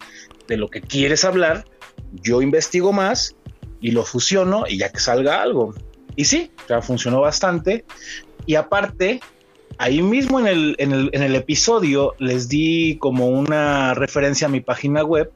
[0.48, 1.66] de lo que quieres hablar.
[2.14, 3.36] Yo investigo más
[3.82, 5.74] y lo fusiono y ya que salga algo.
[6.16, 7.86] Y sí, ya funcionó bastante.
[8.46, 9.20] Y aparte,
[9.78, 14.50] Ahí mismo en el, en el, en el episodio les di como una referencia a
[14.50, 15.32] mi página web,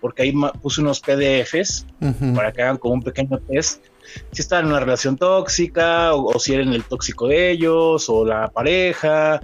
[0.00, 1.86] porque ahí puse unos PDFs
[2.34, 3.84] para que hagan como un pequeño test
[4.32, 8.48] si están en una relación tóxica o, si eran el tóxico de ellos o la
[8.48, 9.40] pareja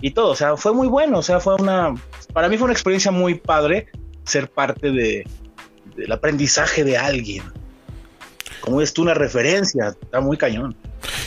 [0.00, 0.30] y todo.
[0.30, 1.18] O sea, fue muy bueno.
[1.18, 1.94] O sea, fue una.
[2.32, 3.86] Para mí fue una experiencia muy padre
[4.24, 5.26] ser parte de,
[5.96, 7.44] del aprendizaje de alguien.
[8.60, 10.76] Como es tú una referencia, está muy cañón.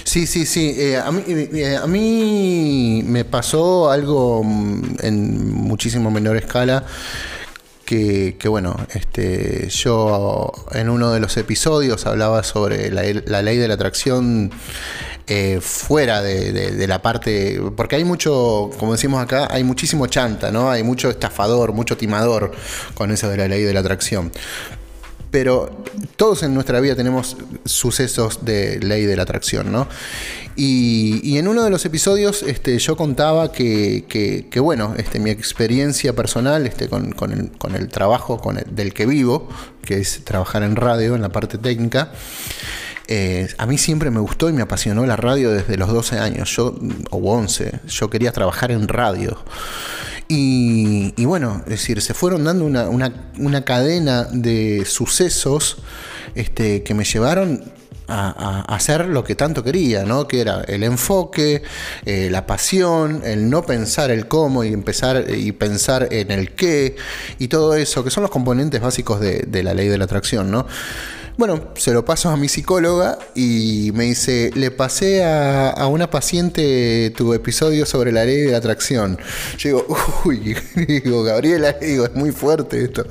[0.04, 0.76] Sí, sí, sí.
[0.78, 6.84] Eh, a, mí, eh, a, mí, me pasó algo mm, en muchísimo menor escala.
[7.86, 13.74] Que, bueno, este, yo en uno de los episodios hablaba sobre la, ley de la
[13.74, 14.50] atracción
[15.28, 20.72] eh, fuera de, la parte, porque hay mucho, como decimos acá, hay muchísimo chanta, ¿no?
[20.72, 22.54] Hay mucho estafador, mucho timador
[22.94, 24.32] con eso de la ley de la atracción.
[25.32, 25.84] Pero
[26.18, 29.88] todos en nuestra vida tenemos sucesos de ley de la atracción, ¿no?
[30.56, 36.68] Y, en uno de los episodios este, yo contaba que, bueno, este, mi experiencia personal
[36.68, 37.16] este, con,
[37.74, 39.48] el, trabajo con del que vivo,
[39.84, 42.12] que es trabajar en radio, en la parte técnica,
[43.08, 46.56] eh, a mí siempre me gustó y me apasionó la radio desde los 12 años,
[46.56, 46.76] yo,
[47.10, 49.38] o 11, yo quería trabajar en radio.
[50.34, 55.80] Y, bueno, es decir, se fueron dando una, cadena de sucesos
[56.36, 57.62] este, que me llevaron
[58.08, 60.30] a, hacer lo que tanto quería, ¿no?
[60.30, 61.64] Que era el enfoque,
[62.06, 66.96] eh, la pasión, el no pensar el cómo y empezar y pensar en el qué
[67.38, 70.50] y todo eso, que son los componentes básicos de, de la ley de la atracción,
[70.50, 70.66] ¿no?
[71.38, 77.12] Bueno, se lo paso a mi psicóloga y me dice, le pasé a, una paciente
[77.16, 79.18] tu episodio sobre la ley de la atracción.
[79.58, 80.56] Yo digo, uy,
[80.88, 83.06] digo, Gabriela, digo, es muy fuerte esto.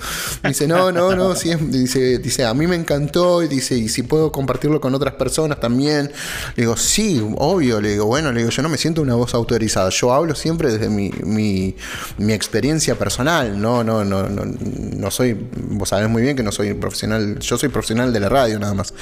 [0.44, 4.02] Dice, no, no, no, sí, dice, dice, a mí me encantó y dice, y si
[4.02, 6.12] puedo compartirlo con otras personas también.
[6.56, 9.34] Le digo, sí, obvio, le digo, bueno, le digo, yo no me siento una voz
[9.34, 11.74] autorizada, yo hablo siempre desde mi, mi,
[12.18, 16.52] mi experiencia personal, no, no, no, no, no soy, vos sabés muy bien que no
[16.52, 18.94] soy profesional, yo soy profesional de la radio nada más.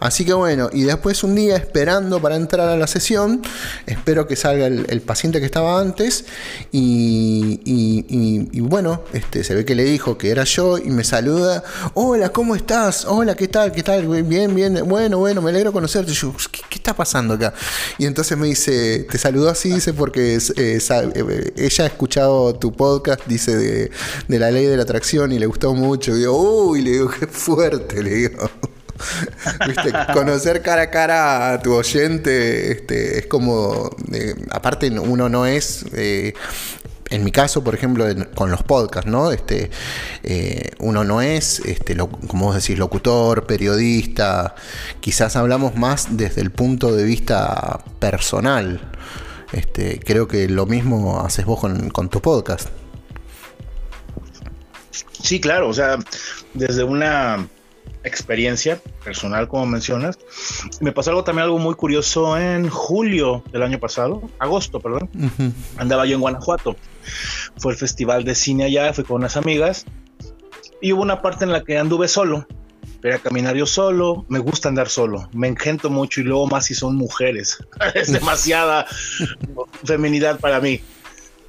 [0.00, 3.42] Así que bueno, y después un día esperando para entrar a la sesión,
[3.86, 6.24] espero que salga el, paciente que estaba antes
[6.70, 12.30] y, bueno, este, se ve que le dijo que era yo y me saluda, hola,
[12.30, 13.04] ¿cómo estás?
[13.04, 13.72] Hola, ¿qué tal?
[13.72, 14.06] ¿Qué tal?
[14.24, 16.12] Bien, bien, bueno, bueno, me alegro conocerte.
[16.12, 17.54] Yo, ¿qué, está pasando acá?
[17.98, 23.22] Y entonces me dice, te saludó así, dice, porque eh, ella ha escuchado tu podcast,
[23.26, 23.90] dice, de,
[24.28, 26.14] de la ley de la atracción y le gustó mucho.
[26.14, 28.50] Y digo, uy, le digo, qué fuerte, le digo.
[30.14, 35.84] Conocer cara a cara a tu oyente este, es como, eh, aparte uno no es...
[35.94, 36.34] Eh,
[37.12, 39.32] en mi caso, por ejemplo, con los podcasts, ¿no?
[39.32, 39.70] Este,
[40.22, 44.54] eh, uno no es, este, como vos decís, locutor, periodista,
[45.00, 48.80] quizás hablamos más desde el punto de vista personal.
[49.52, 52.70] Este, creo que lo mismo haces vos con, con tu podcast.
[55.22, 55.98] Sí, claro, o sea,
[56.54, 57.46] desde una
[58.04, 60.18] experiencia personal, como mencionas.
[60.80, 65.10] Me pasó algo también algo muy curioso en julio del año pasado, agosto, perdón.
[65.76, 66.76] Andaba yo en Guanajuato.
[67.56, 69.84] Fue el festival de cine allá, fui con unas amigas
[70.80, 72.46] y hubo una parte en la que anduve solo.
[73.02, 76.74] Era caminar yo solo, me gusta andar solo, me engento mucho y luego más si
[76.74, 77.58] son mujeres.
[77.94, 78.86] es demasiada
[79.84, 80.80] feminidad para mí.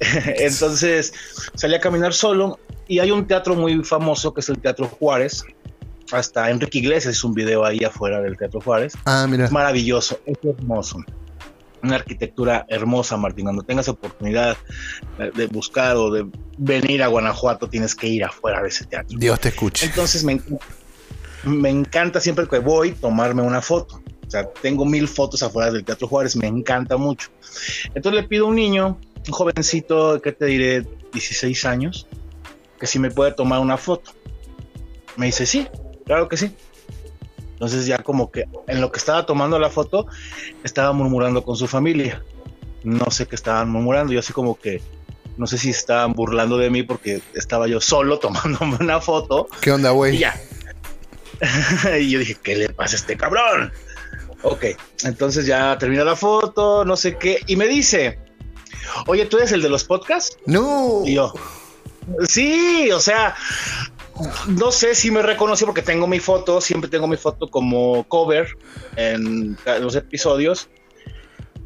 [0.00, 1.12] Entonces
[1.54, 5.44] salí a caminar solo y hay un teatro muy famoso que es el Teatro Juárez,
[6.12, 8.94] hasta Enrique Iglesias hizo un video ahí afuera del Teatro Juárez.
[9.04, 9.48] Ah, mira.
[9.50, 11.02] Maravilloso, es hermoso.
[11.84, 13.44] Una arquitectura hermosa, Martín.
[13.44, 14.56] Cuando tengas oportunidad
[15.34, 16.26] de buscar o de
[16.58, 19.18] venir a Guanajuato, tienes que ir afuera de ese teatro.
[19.18, 19.86] Dios te escuche.
[19.86, 20.40] Entonces me,
[21.44, 24.02] me encanta siempre que voy tomarme una foto.
[24.26, 27.28] O sea, tengo mil fotos afuera del Teatro Juárez, me encanta mucho.
[27.94, 30.86] Entonces le pido a un niño, un jovencito, ¿qué te diré?
[31.12, 32.08] 16 años,
[32.80, 34.12] que si me puede tomar una foto.
[35.16, 35.68] Me dice, sí,
[36.04, 36.54] Claro que sí.
[37.54, 40.06] Entonces ya como que en lo que estaba tomando la foto,
[40.62, 42.22] estaba murmurando con su familia.
[42.82, 44.12] No sé qué estaban murmurando.
[44.12, 44.82] Yo así como que,
[45.36, 49.48] no sé si estaban burlando de mí porque estaba yo solo tomándome una foto.
[49.60, 50.16] ¿Qué onda, güey?
[50.16, 50.40] Y ya.
[52.00, 53.72] y yo dije, ¿qué le pasa a este cabrón?
[54.42, 54.66] Ok,
[55.04, 58.18] entonces ya termina la foto, no sé qué, y me dice,
[59.06, 60.36] oye, ¿tú eres el de los podcasts?
[60.44, 61.02] No.
[61.06, 61.32] Y yo,
[62.28, 63.34] sí, o sea,
[64.48, 68.48] no sé si me reconoció porque tengo mi foto, siempre tengo mi foto como cover
[68.96, 70.68] en los episodios.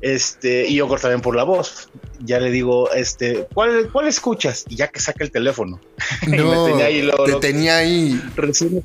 [0.01, 1.91] Este, y yo también por la voz.
[2.21, 4.65] Ya le digo, este, ¿cuál, cuál escuchas?
[4.69, 5.81] Y ya que saca el teléfono.
[6.29, 8.85] No, tenía ahí, te tenía ahí recién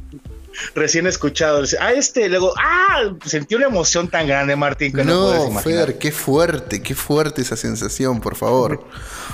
[1.08, 1.63] escuchado.
[1.80, 6.12] Ah, este, luego, ah, sentí una emoción tan grande, Martín, que no, no Fer, qué
[6.12, 8.84] fuerte, qué fuerte esa sensación, por favor.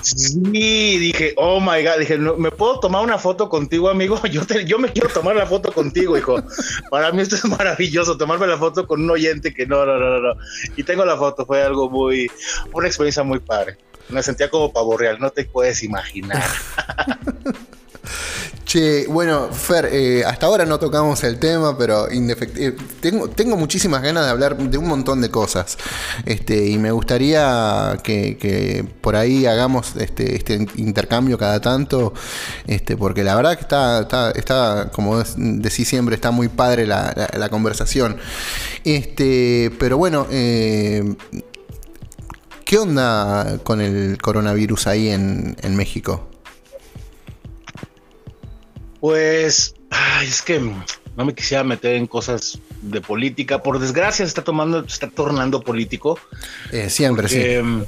[0.02, 4.22] Sí, dije, oh my god, dije, ¿me puedo tomar una foto contigo, amigo?
[4.32, 6.42] Yo, yo me quiero tomar la foto contigo, hijo.
[6.90, 10.20] Para mí esto es maravilloso, tomarme la foto con un oyente que no, no, no,
[10.20, 10.34] no.
[10.76, 12.30] Y tengo la foto, fue algo muy,
[12.74, 13.78] una experiencia muy padre.
[14.10, 16.44] Me sentía como pavo real, no te puedes imaginar.
[18.70, 24.04] Che, bueno, Fer, eh, hasta ahora no tocamos el tema, pero eh, tengo, tengo muchísimas
[24.04, 25.76] ganas de hablar de un montón de cosas.
[26.24, 32.14] Este, y me gustaría que, por ahí hagamos este, este, intercambio cada tanto,
[32.68, 37.50] este, porque la verdad que está, está, está como decís siempre, está muy padre la,
[37.50, 38.18] conversación.
[38.84, 41.16] Este, pero bueno, eh,
[42.66, 46.29] ¿qué onda con el coronavirus ahí en, en México?
[49.00, 49.76] Pues,
[50.24, 53.62] es que no me quisiera meter en cosas de política.
[53.62, 56.20] Por desgracia, se está tomando, se está tornando político.
[56.72, 57.62] Eh, siempre, sí.
[57.62, 57.84] Mm,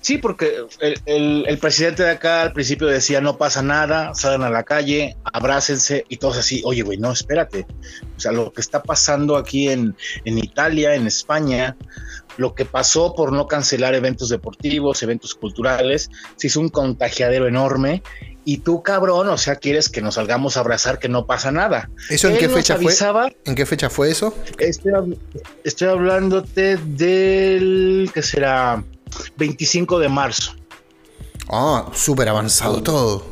[0.00, 0.64] sí, porque
[1.06, 6.04] el, presidente de acá al principio decía no pasa nada, salgan a la calle, abrácense
[6.08, 7.66] y todos así, oye, güey, no, espérate.
[8.16, 11.76] O sea, lo que está pasando aquí en, en Italia, en España,
[12.36, 18.02] lo que pasó por no cancelar eventos deportivos, eventos culturales, se hizo un contagiadero enorme
[18.44, 21.90] y tú, cabrón, o sea, quieres que nos salgamos a abrazar, que no pasa nada.
[22.10, 22.94] ¿Eso en qué fecha fue?
[23.44, 24.34] ¿En qué fecha fue eso?
[24.58, 25.18] Estoy,
[25.64, 28.82] estoy hablándote del, que será?
[29.36, 30.54] 25 de marzo.
[31.48, 33.24] Ah, súper avanzado todo.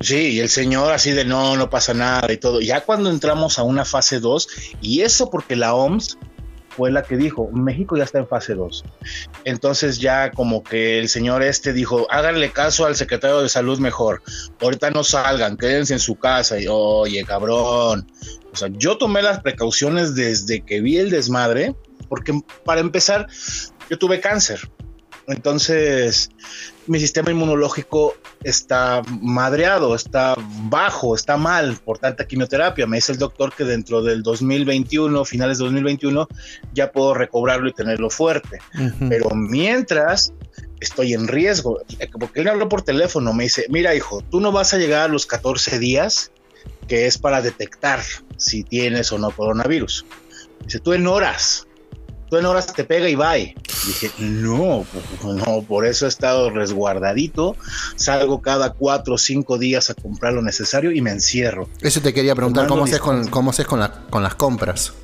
[0.00, 2.60] Sí, y el señor así de no, no pasa nada y todo.
[2.60, 4.48] Ya cuando entramos a una fase 2,
[4.80, 6.18] y eso porque la OMS
[6.76, 8.84] fue la que dijo, México ya está en fase 2.
[9.44, 14.22] Entonces ya como que el señor este dijo, háganle caso al secretario de salud mejor,
[14.60, 16.60] ahorita no salgan, quédense en su casa.
[16.60, 18.10] Y oye, cabrón.
[18.52, 21.74] O sea, yo tomé las precauciones desde que vi el desmadre,
[22.08, 22.32] porque
[22.64, 23.26] para empezar,
[23.90, 24.60] yo tuve cáncer.
[25.26, 26.30] Entonces,
[26.86, 30.34] mi sistema inmunológico está madreado, está
[30.68, 32.86] bajo, está mal por tanta quimioterapia.
[32.86, 36.28] Me dice el doctor que dentro del 2021, finales de 2021,
[36.72, 38.58] ya puedo recobrarlo y tenerlo fuerte.
[39.08, 40.32] Pero mientras
[40.80, 41.82] estoy en riesgo,
[42.18, 45.02] porque él me habló por teléfono, me dice, mira hijo, tú no vas a llegar
[45.02, 46.30] a los 14 días
[46.88, 48.00] que es para detectar
[48.36, 50.04] si tienes o no coronavirus.
[50.64, 51.63] Dice, tú en horas,
[52.34, 53.54] tú en horas te pega y bye.
[53.86, 54.84] Dije, no,
[55.22, 57.54] no, por eso he estado resguardadito.
[57.94, 61.68] Salgo cada cuatro o cinco días a comprar lo necesario y me encierro.
[61.80, 64.94] Eso te quería preguntar, ¿cómo haces, con, cómo con, con las compras?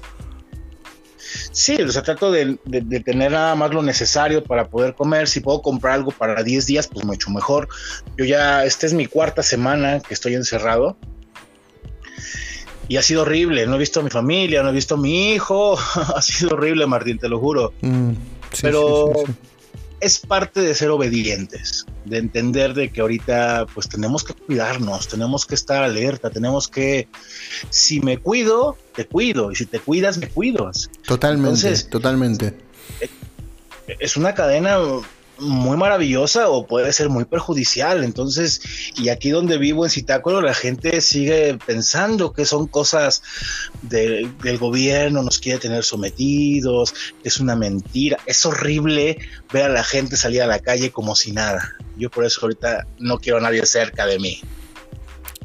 [1.53, 2.59] Sí, o sea, trato de,
[3.05, 5.29] tener nada más lo necesario para poder comer.
[5.29, 7.69] Si puedo comprar algo para 10 días, pues mucho mejor.
[8.16, 10.97] Yo ya, esta es mi cuarta semana que estoy encerrado.
[12.90, 13.64] Y ha sido horrible.
[13.68, 15.79] No he visto a mi familia, no he visto a mi hijo.
[16.16, 17.72] ha sido horrible, Martín, te lo juro.
[17.83, 18.14] Mm,
[18.62, 19.12] Pero
[20.00, 25.46] es parte de ser obedientes, de entender de que ahorita pues tenemos que cuidarnos, tenemos
[25.46, 27.07] que estar alerta, tenemos que,
[27.68, 30.90] si me cuido, te cuido, y si te cuidas, me cuidas.
[31.07, 32.59] Totalmente, totalmente.
[33.87, 34.79] Es una cadena
[35.40, 38.05] muy maravillosa o puede ser muy perjudicial.
[38.05, 38.61] Entonces,
[38.96, 43.22] y aquí donde vivo en Citácuaro, la gente sigue pensando que son cosas
[43.83, 48.18] del gobierno, nos quiere tener sometidos, es una mentira.
[48.26, 49.18] Es horrible
[49.53, 51.76] ver a la gente salir a la calle como si nada.
[51.96, 54.40] Yo por eso ahorita no quiero a nadie cerca de mí.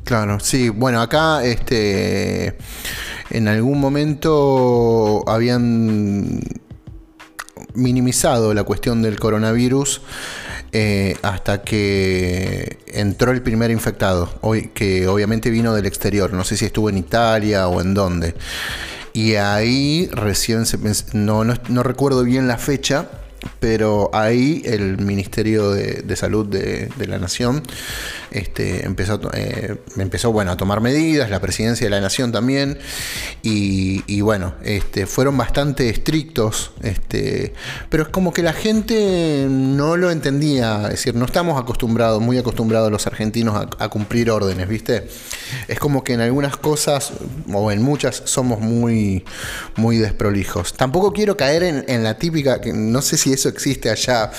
[0.03, 2.55] Claro, sí, bueno, acá este
[3.31, 6.41] en algún momento habían
[7.73, 10.01] minimizado la cuestión del coronavirus
[10.71, 16.57] eh, hasta que entró el primer infectado, hoy, que obviamente vino del exterior, no sé
[16.57, 18.35] si estuvo en Italia o en dónde.
[19.13, 20.77] Y ahí recién se
[21.13, 23.07] no, no recuerdo bien la fecha,
[23.59, 27.63] pero ahí el Ministerio de, Salud de, la Nación
[28.35, 32.77] este, empezó, eh, empezó bueno, a tomar medidas, la presidencia de la Nación también,
[33.41, 37.53] y, bueno, este, fueron bastante estrictos, este,
[37.89, 42.37] pero es como que la gente no lo entendía, es decir, no estamos acostumbrados, muy
[42.37, 45.07] acostumbrados los argentinos a, cumplir órdenes, ¿viste?
[45.67, 47.13] Es como que en algunas cosas,
[47.53, 49.23] o en muchas, somos muy,
[49.75, 50.73] muy desprolijos.
[50.73, 54.31] Tampoco quiero caer en, la típica, que no sé si eso existe allá,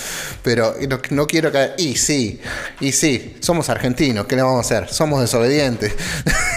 [0.43, 0.75] pero
[1.09, 1.73] no, quiero caer.
[1.77, 2.39] Y sí,
[2.79, 4.89] y sí, somos argentinos, ¿qué le vamos a hacer?
[4.89, 5.93] Somos desobedientes.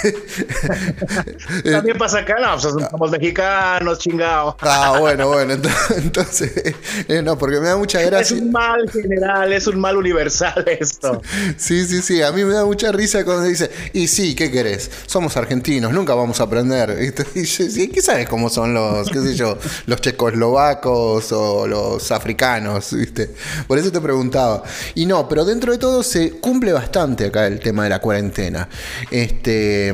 [1.70, 4.54] También pasa acá, no, pues, somos mexicanos, chingados.
[4.60, 5.54] Ah, bueno, bueno,
[5.96, 6.74] entonces,
[7.08, 8.36] eh, no, porque me da mucha gracia.
[8.36, 11.20] Es un mal general, es un mal universal esto.
[11.56, 14.90] Sí, sí, sí, a mí me da mucha risa cuando dice, y sí, ¿qué querés?
[15.06, 16.90] Somos argentinos, nunca vamos a aprender.
[17.34, 22.92] Y, ¿Qué sabes cómo son los, qué sé yo, los checoslovacos o los africanos?
[22.92, 23.30] ¿viste?
[23.66, 24.62] Por eso te preguntaba.
[24.94, 28.68] Y no, pero dentro de todo se cumple bastante acá el tema de la cuarentena.
[29.10, 29.88] Este.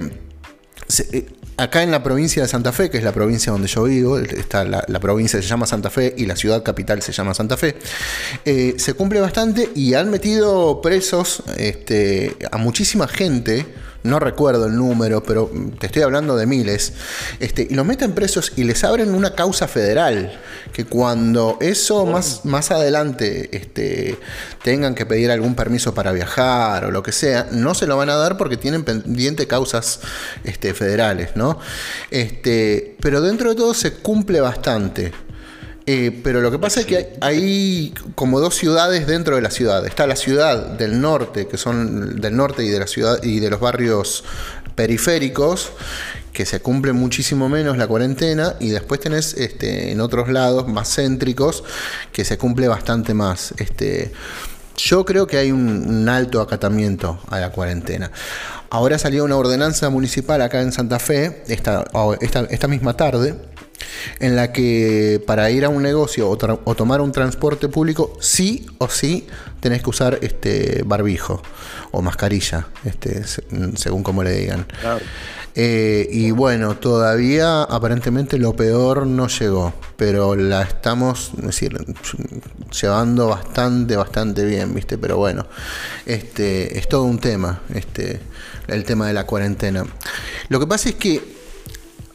[1.12, 4.18] Eh, acá en la provincia de Santa Fe, que es la provincia donde yo vivo,
[4.18, 7.76] está la, provincia se llama Santa Fe y la ciudad capital se llama Santa Fe,
[8.44, 13.66] eh, se cumple bastante y han metido presos este, a muchísima gente
[14.02, 16.92] no recuerdo el número, pero te estoy hablando de miles,
[17.40, 20.38] este, y los meten presos y les abren una causa federal,
[20.72, 24.18] que cuando eso más, más adelante este,
[24.62, 28.10] tengan que pedir algún permiso para viajar o lo que sea, no se lo van
[28.10, 30.00] a dar porque tienen pendiente causas
[30.44, 31.58] este, federales, ¿no?
[32.10, 35.12] Este, pero dentro de todo se cumple bastante.
[35.88, 39.86] Eh, pero lo que pasa es que hay, como dos ciudades dentro de la ciudad.
[39.86, 43.50] Está la ciudad del norte, que son del norte y de la ciudad y de
[43.50, 44.24] los barrios
[44.74, 45.70] periféricos,
[46.32, 50.92] que se cumple muchísimo menos la cuarentena, y después tenés este, en otros lados más
[50.92, 51.62] céntricos
[52.12, 53.54] que se cumple bastante más.
[53.58, 54.12] Este,
[54.76, 58.10] yo creo que hay un, alto acatamiento a la cuarentena.
[58.70, 61.84] Ahora salió una ordenanza municipal acá en Santa Fe, esta,
[62.20, 63.36] esta misma tarde,
[64.20, 66.36] en la que para ir a un negocio o,
[66.74, 69.26] tomar un transporte público, sí o sí
[69.60, 71.42] tenés que usar este barbijo
[71.90, 73.24] o mascarilla, este,
[73.76, 74.66] según como le digan.
[75.58, 81.78] Eh, y bueno, todavía aparentemente lo peor no llegó, pero la estamos decir,
[82.78, 84.98] llevando bastante, bastante bien, ¿viste?
[84.98, 85.46] Pero bueno,
[86.04, 88.20] este, es todo un tema, este,
[88.68, 89.86] el tema de la cuarentena.
[90.50, 91.35] Lo que pasa es que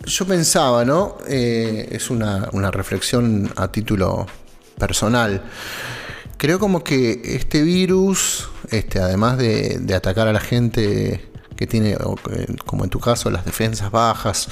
[0.05, 1.17] yo pensaba, ¿no?
[1.27, 4.25] Eh, es una, reflexión a título
[4.77, 5.43] personal.
[6.37, 11.95] Creo como que este virus, este, además de, atacar a la gente que tiene,
[12.65, 14.47] como en tu caso, las defensas bajas,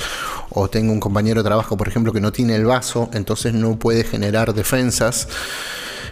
[0.51, 3.79] o tengo un compañero de trabajo, por ejemplo, que no tiene el vaso, entonces no
[3.79, 5.27] puede generar defensas.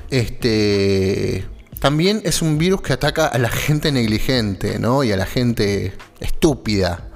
[0.09, 1.45] Este,
[1.79, 5.03] también es un virus que ataca a la gente negligente, ¿no?
[5.03, 7.07] Y a la gente estúpida.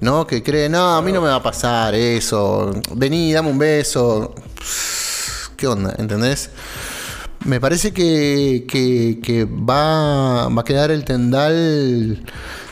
[0.00, 0.26] ¿No?
[0.26, 4.34] Que cree, no, a mí no me va a pasar eso, vení, dame un beso.
[5.56, 5.94] ¿Qué onda?
[5.98, 6.50] ¿Entendés?
[7.44, 12.24] Me parece que, que, va, va, a quedar el tendal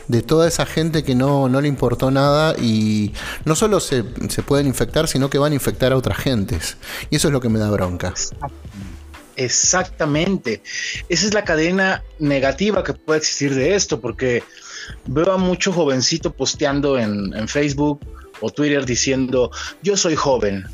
[0.09, 3.12] de toda esa gente que no, no le importó nada y
[3.45, 6.77] no solo se, se, pueden infectar, sino que van a infectar a otras gentes.
[7.11, 8.14] Y eso es lo que me da bronca.
[9.37, 10.62] Exactamente.
[11.09, 14.43] Esa es la cadena negativa que puede existir de esto, porque
[15.07, 18.01] veo a mucho jovencito posteando en, Facebook
[18.41, 19.51] o Twitter diciendo,
[19.82, 20.64] yo soy joven,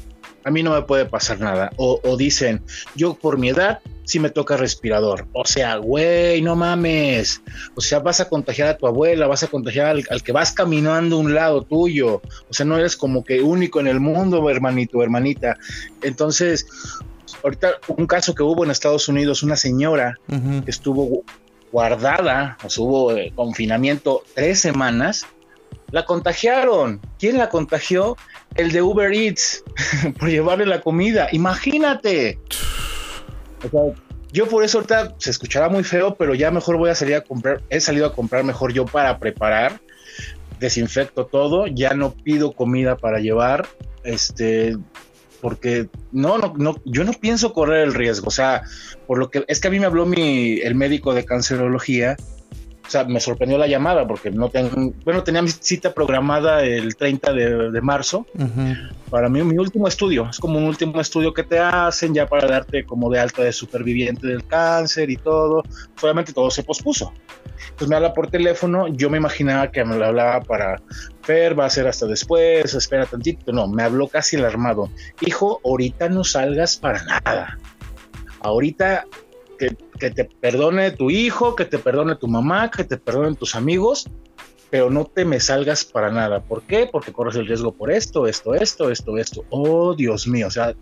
[0.45, 1.71] a mí no me puede pasar nada.
[1.77, 2.63] O, dicen,
[2.97, 5.29] yo por mi edad sí me toca respirador.
[5.33, 7.43] O sea, güey, no mames.
[7.77, 10.53] O sea, vas a contagiar a tu abuela, vas a contagiar al, al, que vas
[10.53, 12.21] caminando a un lado tuyo.
[12.49, 15.57] O sea, no eres como que único en el mundo, hermanito, hermanita.
[16.03, 16.67] Entonces,
[17.43, 21.25] ahorita un caso que hubo en Estados Unidos, una señora que estuvo
[21.73, 25.27] guardada, o sea, hubo eh, confinamiento tres semanas,
[25.91, 27.01] la contagiaron.
[27.19, 28.17] ¿Quién la contagió?
[28.55, 29.65] El de Uber Eats,
[30.19, 31.29] por llevarle la comida.
[31.33, 32.39] Imagínate.
[34.33, 37.23] yo por eso ahorita se escuchará muy feo, pero ya mejor voy a salir a
[37.23, 39.81] comprar, he salido a comprar mejor yo para preparar,
[40.61, 43.67] desinfecto todo, ya no pido comida para llevar,
[44.05, 44.77] este,
[45.43, 48.29] porque no, no, no, yo no pienso correr el riesgo.
[48.29, 48.63] O sea,
[49.07, 52.17] por lo que es que a mí me habló mi, el médico de cancerología
[52.87, 56.97] o sea, me sorprendió la llamada porque no tengo, bueno, tenía mi cita programada el
[56.97, 58.27] 30 de, marzo.
[59.09, 62.47] Para mí, mi último estudio, es como un último estudio que te hacen ya para
[62.47, 65.63] darte como de alta de superviviente del cáncer y todo.
[65.99, 67.13] Solamente todo se pospuso.
[67.65, 70.81] Entonces me habla por teléfono, yo me imaginaba que me lo hablaba para
[71.23, 73.53] Fer, va a ser hasta después, espera tantito.
[73.53, 74.91] No, me habló casi alarmado.
[75.21, 77.59] Hijo, ahorita no salgas para nada.
[78.41, 79.05] Ahorita
[79.99, 84.09] que, te perdone tu hijo, que te perdone tu mamá, que te perdonen tus amigos,
[84.71, 86.41] pero no te me salgas para nada.
[86.41, 86.89] ¿Por qué?
[86.91, 89.45] Porque corres el riesgo por esto, esto, esto, esto, esto.
[89.51, 90.49] Oh, Dios mío.
[90.49, 90.75] O sea,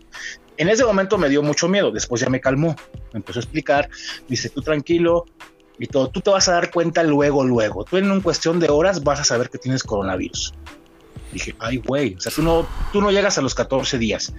[0.56, 1.90] en ese momento me dio mucho miedo.
[1.90, 2.74] Después ya me calmó.
[3.12, 3.90] Me empezó a explicar.
[4.28, 5.26] Dice, tú tranquilo
[5.80, 6.10] y todo.
[6.10, 7.84] Tú te vas a dar cuenta luego, luego.
[7.84, 10.52] Tú en una cuestión de horas vas a saber que tienes coronavirus.
[11.32, 14.32] Dije, ay, güey, o sea, tú no, tú no llegas a los 14 días.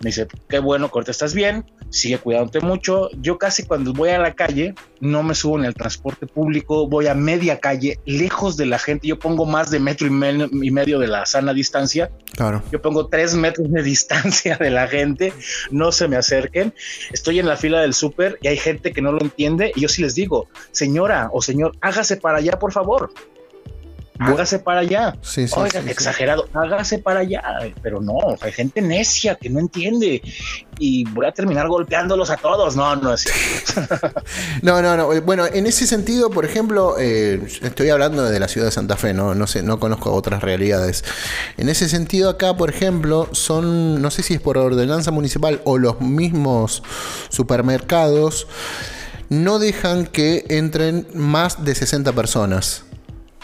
[0.00, 3.10] Me dice, qué bueno, Corte, estás bien, sigue cuidándote mucho.
[3.20, 7.06] Yo casi cuando voy a la calle, no me subo en el transporte público, voy
[7.06, 9.08] a media calle, lejos de la gente.
[9.08, 10.10] Yo pongo más de metro y,
[10.70, 12.10] medio de la sana distancia.
[12.34, 12.62] Claro.
[12.72, 15.34] Yo pongo tres metros de distancia de la gente,
[15.70, 16.72] no se me acerquen.
[17.12, 19.72] Estoy en la fila del súper y hay gente que no lo entiende.
[19.76, 23.12] Y yo sí les digo, señora o señor, hágase para allá, por favor
[24.20, 25.16] hágase para allá.
[25.22, 27.42] Sí, sí, Oiga, exagerado, hágase para allá.
[27.82, 30.22] Pero no, hay gente necia que no entiende
[30.78, 32.76] y voy a terminar golpeándolos a todos.
[32.76, 33.24] No, no es
[34.62, 35.20] No, no, no.
[35.22, 39.14] Bueno, en ese sentido, por ejemplo, eh, estoy hablando de la ciudad de Santa Fe,
[39.14, 41.04] no, no sé, no conozco otras realidades.
[41.56, 45.78] En ese sentido, acá, por ejemplo, son, no sé si es por ordenanza municipal o
[45.78, 46.82] los mismos
[47.30, 48.46] supermercados,
[49.28, 52.84] no dejan que entren más de 60 personas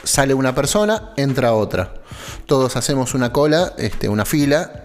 [0.06, 1.94] sale una persona, entra otra.
[2.46, 4.84] Todos hacemos una cola, este, una fila,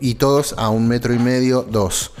[0.00, 2.12] y todos a un metro y medio, dos.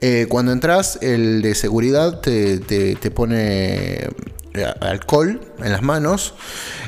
[0.00, 4.08] Eh, cuando entras, el de seguridad te, te pone
[4.54, 6.34] eh, alcohol en las manos.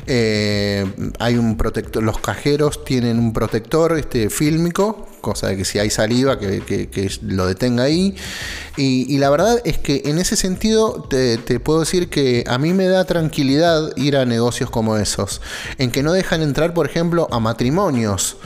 [0.05, 0.85] Eh,
[1.17, 5.89] hay un protector, los cajeros tienen un protector este, fílmico, cosa de que si hay
[5.89, 8.15] saliva que, lo detenga ahí.
[8.77, 12.87] Y, la verdad es que en ese sentido te, puedo decir que a mí me
[12.87, 15.41] da tranquilidad ir a negocios como esos,
[15.79, 18.37] en que no dejan entrar, por ejemplo, a matrimonios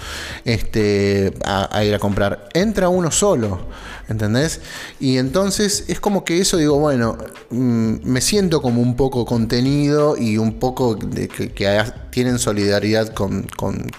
[0.46, 2.48] este, a ir a comprar.
[2.54, 3.68] Entra uno solo.
[4.10, 4.60] ¿entendés?
[5.00, 7.18] Y entonces es como que eso digo, bueno,
[7.52, 11.68] mm, me siento como un poco contenido y un poco de que,
[12.10, 13.48] tienen solidaridad con,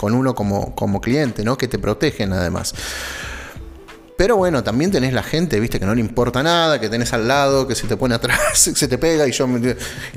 [0.01, 1.57] uno como, como cliente, ¿no?
[1.57, 2.75] Que te protegen además.
[4.21, 7.27] Pero bueno, también tenés la gente, viste, que no le importa nada, que tenés al
[7.27, 9.49] lado, que se te pone atrás, se te pega y yo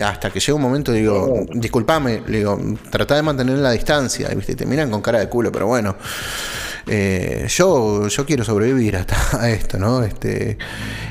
[0.04, 4.56] hasta que llega un momento digo, disculpame, le digo, trata de mantener la distancia, viste,
[4.56, 5.96] te miran con cara de culo, pero bueno.
[6.86, 10.04] Eh, yo, yo quiero sobrevivir hasta a esto, ¿no?
[10.04, 10.58] Este,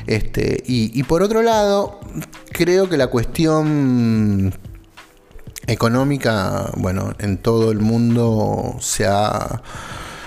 [0.05, 1.99] este, y, por otro lado,
[2.51, 4.53] creo que la cuestión
[5.67, 9.61] económica, bueno, en todo el mundo se ha,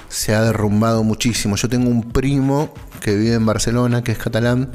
[0.09, 1.57] se ha derrumbado muchísimo.
[1.57, 2.70] Yo tengo un primo
[3.01, 4.70] que vive en Barcelona, que es catalán,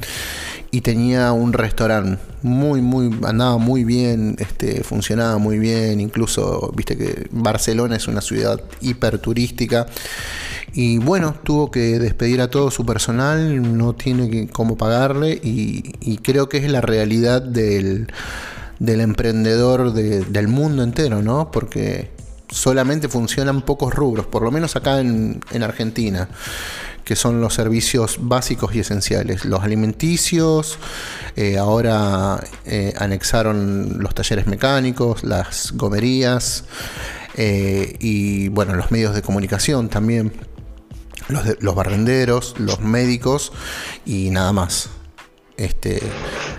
[0.70, 6.96] y tenía un restaurante muy, muy, andaba muy bien, este, funcionaba muy bien, incluso, viste
[6.96, 9.86] que Barcelona es una ciudad hiper turística
[10.72, 16.48] y bueno, tuvo que despedir a todo su personal, no tiene cómo pagarle y, creo
[16.48, 18.06] que es la realidad del,
[18.88, 21.50] emprendedor del mundo entero, ¿no?
[21.50, 22.10] Porque
[22.52, 26.28] solamente funcionan pocos rubros, por lo menos acá en, Argentina,
[27.04, 29.44] que son los servicios básicos y esenciales.
[29.44, 30.78] Los alimenticios,
[31.34, 36.64] eh, ahora eh, anexaron los talleres mecánicos, las gomerías
[37.34, 40.32] eh, y bueno, los medios de comunicación también
[41.28, 43.52] los, los barrenderos, los médicos
[44.04, 44.90] y nada más.
[45.62, 46.02] Este,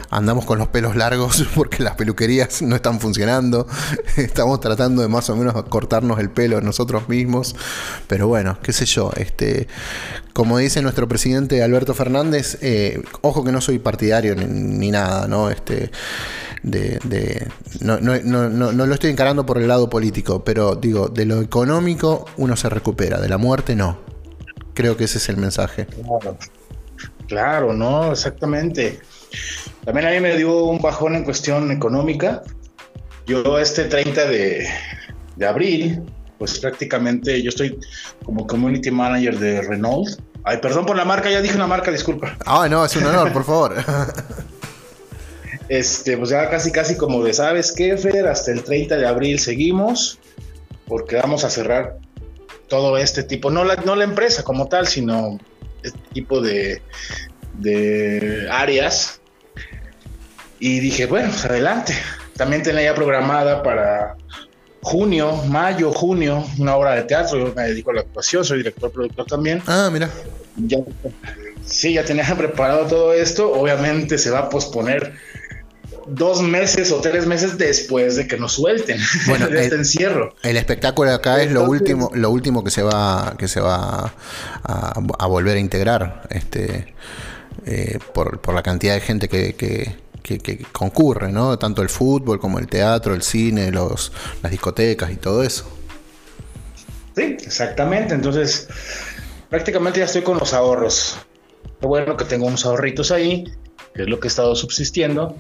[0.10, 3.68] andamos con los pelos largos porque las peluquerías no están funcionando.
[4.16, 7.54] Estamos tratando de más o menos cortarnos el pelo nosotros mismos.
[8.08, 9.12] Pero bueno, qué sé yo.
[9.18, 9.68] Este,
[10.32, 15.50] como dice nuestro presidente Alberto Fernández, eh, ojo que no soy partidario ni, nada, ¿no?
[15.50, 15.92] Este,
[16.64, 17.50] de,
[17.82, 21.42] no, no, no, no, lo estoy encarando por el lado político, pero digo, de lo
[21.42, 23.98] económico uno se recupera, de la muerte no.
[24.74, 25.88] Creo que ese es el mensaje.
[27.28, 29.00] Claro, no, exactamente.
[29.86, 32.42] También a mí me dio un bajón en cuestión económica.
[33.26, 34.68] Yo este 30 de,
[35.36, 36.04] de abril,
[36.38, 37.80] pues prácticamente yo estoy
[38.26, 40.20] como community manager de Renault.
[40.44, 42.38] Ay, perdón por la marca, ya dije una marca, disculpa.
[42.46, 43.76] Ah, no, es un honor, por favor.
[45.70, 48.28] Este, pues ya casi, casi como de, ¿sabes qué, Fer?
[48.28, 50.20] Hasta el 30 de abril seguimos,
[50.88, 51.98] porque vamos a cerrar
[52.68, 55.40] todo este tipo, no la, no la empresa como tal, sino
[55.84, 56.82] este tipo de,
[57.54, 59.20] de áreas.
[60.60, 61.94] Y dije, bueno, pues adelante.
[62.38, 64.16] También tenía ya programada para
[64.82, 67.38] junio, mayo, junio, una obra de teatro.
[67.40, 69.62] Yo me dedico a la actuación, soy director, productor también.
[69.68, 70.10] Ah, mira.
[70.58, 70.78] Ya,
[71.66, 73.52] sí, ya tenía preparado todo esto.
[73.52, 75.14] Obviamente se va a posponer
[76.08, 80.36] dos meses o tres meses después de que nos suelten bueno, de este encierro.
[80.44, 84.14] El espectáculo acá es lo último, lo último que se va, que se va
[84.64, 86.94] a, volver a integrar, este,
[87.66, 89.96] eh, por, la cantidad de gente que, que,
[90.72, 91.60] concurre, ¿no?
[91.60, 95.66] Tanto el fútbol como el teatro, el cine, los, las discotecas y todo eso.
[97.16, 98.14] Sí, exactamente.
[98.14, 98.68] Entonces,
[99.50, 101.18] prácticamente ya estoy con los ahorros.
[101.82, 103.46] Lo bueno que tengo unos ahorritos ahí
[103.94, 105.36] que es lo que ha estado subsistiendo,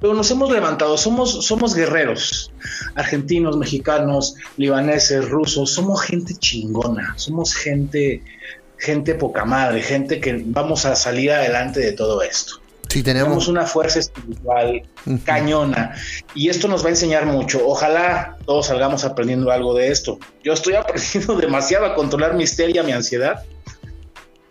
[0.00, 2.52] pero nos hemos levantado, somos, somos guerreros,
[2.94, 8.22] argentinos, mexicanos, libaneses, rusos, somos gente chingona, somos gente,
[8.78, 12.60] gente poca madre, gente que vamos a salir adelante de todo esto.
[12.88, 13.48] Sí, tenemos...
[13.48, 14.82] una fuerza espiritual
[15.24, 15.94] cañona
[16.34, 17.66] y esto nos va a enseñar mucho.
[17.66, 20.18] Ojalá todos salgamos aprendiendo algo de esto.
[20.44, 23.44] Yo estoy aprendiendo demasiado a controlar mi histeria, mi ansiedad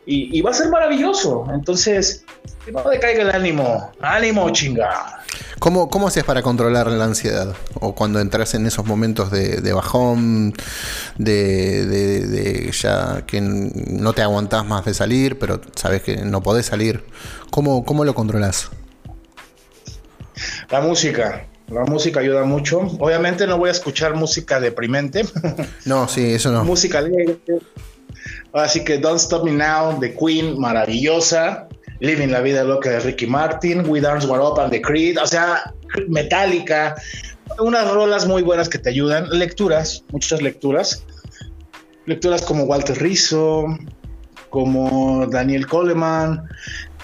[0.06, 1.46] y, va a ser maravilloso.
[1.54, 2.24] Entonces,
[2.72, 3.92] no decaiga el ánimo.
[4.02, 5.24] Ánimo, chinga.
[5.60, 7.56] ¿Cómo, ¿Cómo haces para controlar la ansiedad?
[7.76, 10.54] O cuando entras en esos momentos de, bajón,
[11.18, 17.04] de, ya que no te aguantás más de salir, pero sabes que no podés salir.
[17.52, 18.72] ¿Cómo, cómo lo controlas?
[20.70, 21.46] La música.
[21.70, 22.80] La música ayuda mucho.
[23.00, 25.26] Obviamente no voy a escuchar música deprimente.
[25.86, 26.64] No, sí, eso no.
[26.64, 27.40] música alegre,
[28.54, 31.68] Así que Don't Stop Me Now de Queen, maravillosa.
[32.00, 35.28] Living la vida loca de Ricky Martin, We Dance War Up and the Creed, o
[35.28, 35.72] sea,
[36.08, 36.96] metálica,
[37.60, 41.06] unas rolas muy buenas que te ayudan, lecturas, muchas lecturas,
[42.08, 43.66] lecturas como Walter Rizzo,
[44.50, 46.42] como Daniel Coleman,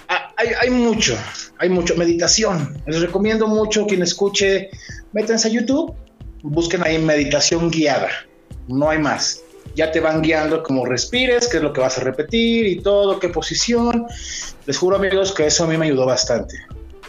[0.09, 1.15] ah, hay, hay, mucho,
[1.59, 4.71] hay mucho, meditación, les recomiendo mucho quien escuche,
[5.13, 5.93] métanse a YouTube,
[6.41, 8.09] busquen ahí meditación guiada,
[8.67, 9.43] no hay más
[9.75, 13.19] ya te van guiando cómo respires, qué es lo que vas a repetir y todo,
[13.19, 14.07] qué posición.
[14.65, 16.55] Les juro amigos que eso a mí me ayudó bastante.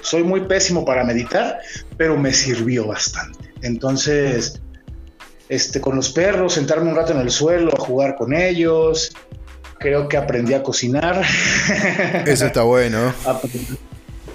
[0.01, 1.59] Soy muy pésimo para meditar,
[1.97, 3.53] pero me sirvió bastante.
[3.63, 4.61] Entonces,
[5.49, 9.13] este, con los perros, sentarme un rato en el suelo, a jugar con ellos.
[9.79, 11.23] Creo que aprendí a cocinar.
[12.27, 13.13] Eso está bueno.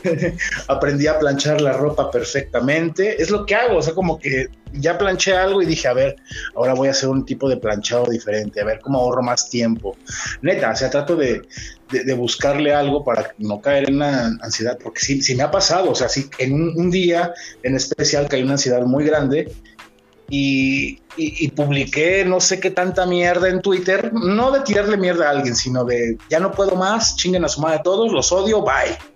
[0.68, 3.22] aprendí a planchar la ropa perfectamente.
[3.22, 6.16] Es lo que hago, o sea, como que ya planché algo y dije, a ver,
[6.56, 9.96] ahora voy a hacer un tipo de planchado diferente, a ver cómo ahorro más tiempo.
[10.42, 11.42] Neta, o sea, trato de,
[12.18, 15.96] buscarle algo para no caer en la ansiedad, porque sí, sí me ha pasado, o
[15.96, 19.52] sea, sí, en un, día en especial que hay una ansiedad muy grande.
[20.30, 25.32] Y, y, publiqué no sé qué tanta mierda en Twitter, no de tirarle mierda a
[25.32, 29.13] alguien, sino de ya no puedo más, chinguen a su madre todos, los odio, bye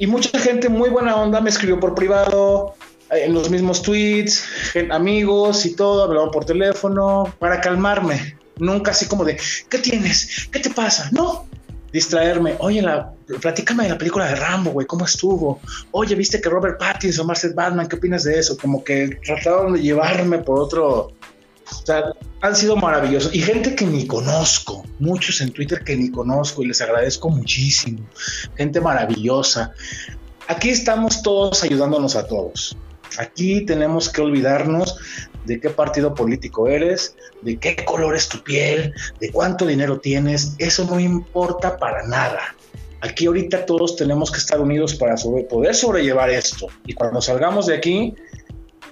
[0.00, 2.74] y mucha gente muy buena onda me escribió por privado,
[3.10, 4.44] eh, en los mismos tweets,
[4.90, 8.36] amigos y todo, hablaban por teléfono para calmarme.
[8.56, 9.38] Nunca así como de,
[9.68, 10.48] ¿qué tienes?
[10.50, 11.10] ¿Qué te pasa?
[11.12, 11.46] No,
[11.92, 12.56] distraerme.
[12.60, 15.60] Oye, la, platícame de la película de Rambo, güey, ¿cómo estuvo?
[15.90, 18.56] Oye, ¿viste que Robert Pattinson, Marcel Batman, qué opinas de eso?
[18.56, 21.12] Como que trataron de llevarme por otro,
[21.70, 23.34] o sea, han sido maravillosos.
[23.34, 28.00] Y gente que ni conozco, muchos en Twitter que ni conozco y les agradezco muchísimo.
[28.56, 29.72] Gente maravillosa.
[30.48, 32.76] Aquí estamos todos ayudándonos a todos.
[33.18, 34.96] Aquí tenemos que olvidarnos
[35.44, 40.54] de qué partido político eres, de qué color es tu piel, de cuánto dinero tienes.
[40.58, 42.54] Eso no importa para nada.
[43.00, 45.14] Aquí ahorita todos tenemos que estar unidos para
[45.48, 46.66] poder sobrellevar esto.
[46.84, 48.14] Y cuando salgamos de aquí,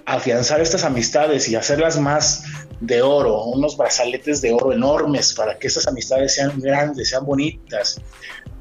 [0.05, 2.43] afianzar estas amistades y hacerlas más
[2.79, 8.01] de oro, unos brazaletes de oro enormes para que estas amistades sean grandes, sean bonitas.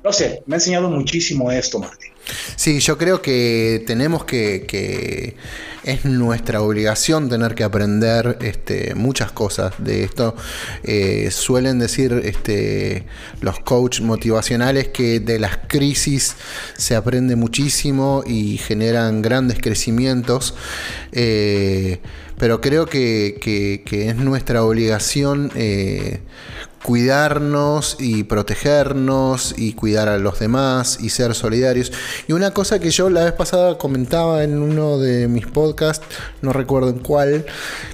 [0.03, 2.13] no sé, me ha enseñado muchísimo esto, Martín.
[2.57, 5.37] Sí, yo creo que tenemos que,
[5.85, 10.35] es nuestra obligación tener que aprender este, muchas cosas de esto.
[10.83, 13.07] Eh, suelen decir este,
[13.41, 16.37] los coaches motivacionales que de las crisis
[16.77, 20.55] se aprende muchísimo y generan grandes crecimientos.
[21.13, 22.01] Eh,
[22.39, 26.21] pero creo que, es nuestra obligación eh,
[26.83, 31.93] cuidarnos y protegernos y cuidar a los demás y ser solidarios.
[32.27, 36.07] Y una cosa que yo la vez pasada comentaba en uno de mis podcasts,
[36.43, 37.47] no recuerdo en cuál,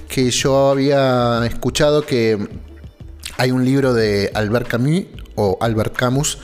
[0.07, 2.47] que yo había escuchado que
[3.37, 5.05] hay un libro de Albert Camus
[5.35, 6.37] o Albert Camus,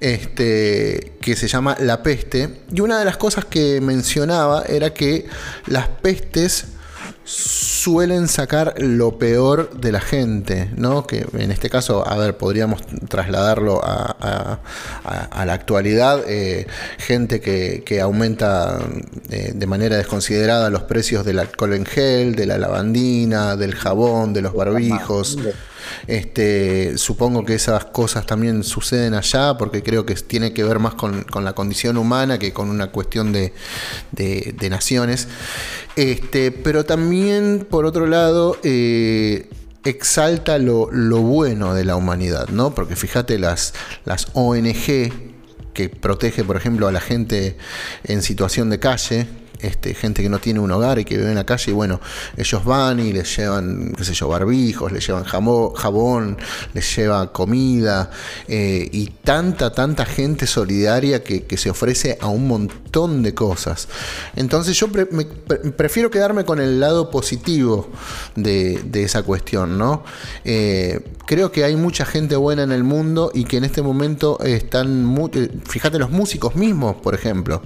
[0.00, 2.62] este, que se llama La peste.
[2.72, 5.26] Y una de las cosas que mencionaba era que
[5.66, 6.66] las pestes
[7.26, 11.08] suelen sacar lo peor de la gente, ¿no?
[11.08, 14.60] Que en este caso, a ver, podríamos trasladarlo a,
[15.44, 16.66] la actualidad, eh,
[16.98, 18.78] gente que, aumenta
[19.30, 24.32] eh, de manera desconsiderada los precios del alcohol en gel, de la lavandina, del jabón,
[24.32, 25.36] de los barbijos.
[26.06, 30.94] Este, supongo que esas cosas también suceden allá porque creo que tiene que ver más
[30.94, 33.52] con, la condición humana que con una cuestión de,
[34.70, 35.28] naciones.
[35.96, 39.48] Este, pero también, por otro lado, eh,
[39.84, 40.88] exalta lo,
[41.20, 42.74] bueno de la humanidad, ¿no?
[42.74, 43.74] Porque fíjate las,
[44.04, 45.12] las ONG
[45.72, 47.56] que protege, por ejemplo, a la gente
[48.04, 49.26] en situación de calle,
[49.66, 52.00] este, gente que no tiene un hogar y que vive en la calle, y bueno,
[52.36, 56.38] ellos van y les llevan, qué sé yo, barbijos, les llevan jabón,
[56.72, 58.10] les lleva comida,
[58.48, 63.88] eh, y tanta, tanta gente solidaria que, se ofrece a un montón de cosas.
[64.34, 64.88] Entonces yo
[65.76, 67.88] prefiero quedarme con el lado positivo
[68.34, 70.04] de, esa cuestión, ¿no?
[70.44, 74.38] Eh, creo que hay mucha gente buena en el mundo y que en este momento
[74.40, 77.62] están, eh, fíjate los músicos mismos, por ejemplo,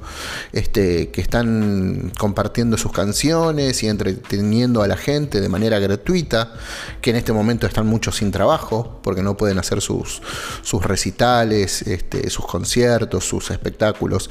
[0.53, 6.53] este, que están compartiendo sus canciones y entreteniendo a la gente de manera gratuita,
[7.01, 10.23] que en este momento están muchos sin trabajo, porque no pueden hacer sus,
[10.63, 14.31] sus recitales, este, sus conciertos, sus espectáculos.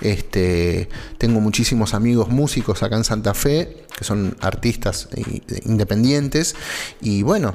[0.00, 0.88] Este,
[1.18, 6.54] tengo muchísimos amigos músicos acá en Santa Fe, que son artistas eh, independientes,
[7.00, 7.54] y bueno,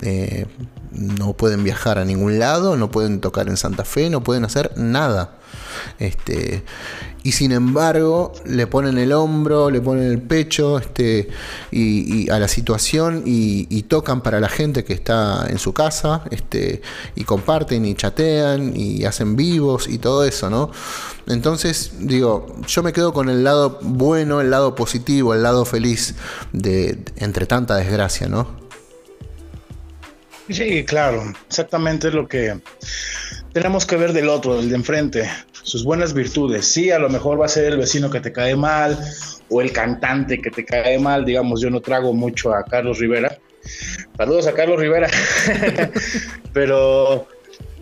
[0.00, 0.46] eh,
[0.92, 4.72] no pueden viajar a ningún lado, no pueden tocar en Santa Fe, no pueden hacer
[4.76, 5.38] nada.
[5.98, 6.64] Este,
[7.22, 11.28] y sin embargo, le ponen el hombro, le ponen el pecho este,
[11.70, 16.80] y, a la situación y, tocan para la gente que está en su casa este,
[17.14, 20.70] y comparten y chatean y hacen vivos y todo eso, ¿no?
[21.26, 26.14] Entonces, digo, yo me quedo con el lado bueno, el lado positivo, el lado feliz
[26.52, 28.61] de entre tanta desgracia, ¿no?
[30.52, 32.60] Sí, claro, exactamente es lo que
[33.52, 35.30] tenemos que ver del otro, del de enfrente,
[35.62, 36.66] sus buenas virtudes.
[36.66, 38.98] Sí, a lo mejor va a ser el vecino que te cae mal
[39.48, 41.24] o el cantante que te cae mal.
[41.24, 43.38] Digamos, yo no trago mucho a Carlos Rivera.
[44.16, 45.08] Saludos a Carlos Rivera.
[46.52, 47.28] pero,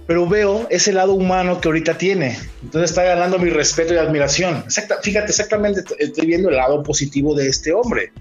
[0.07, 2.37] pero veo ese lado humano que ahorita tiene.
[2.63, 4.65] Entonces está ganando mi respeto y admiración.
[5.03, 8.13] fíjate, exactamente estoy viendo el lado positivo de este hombre.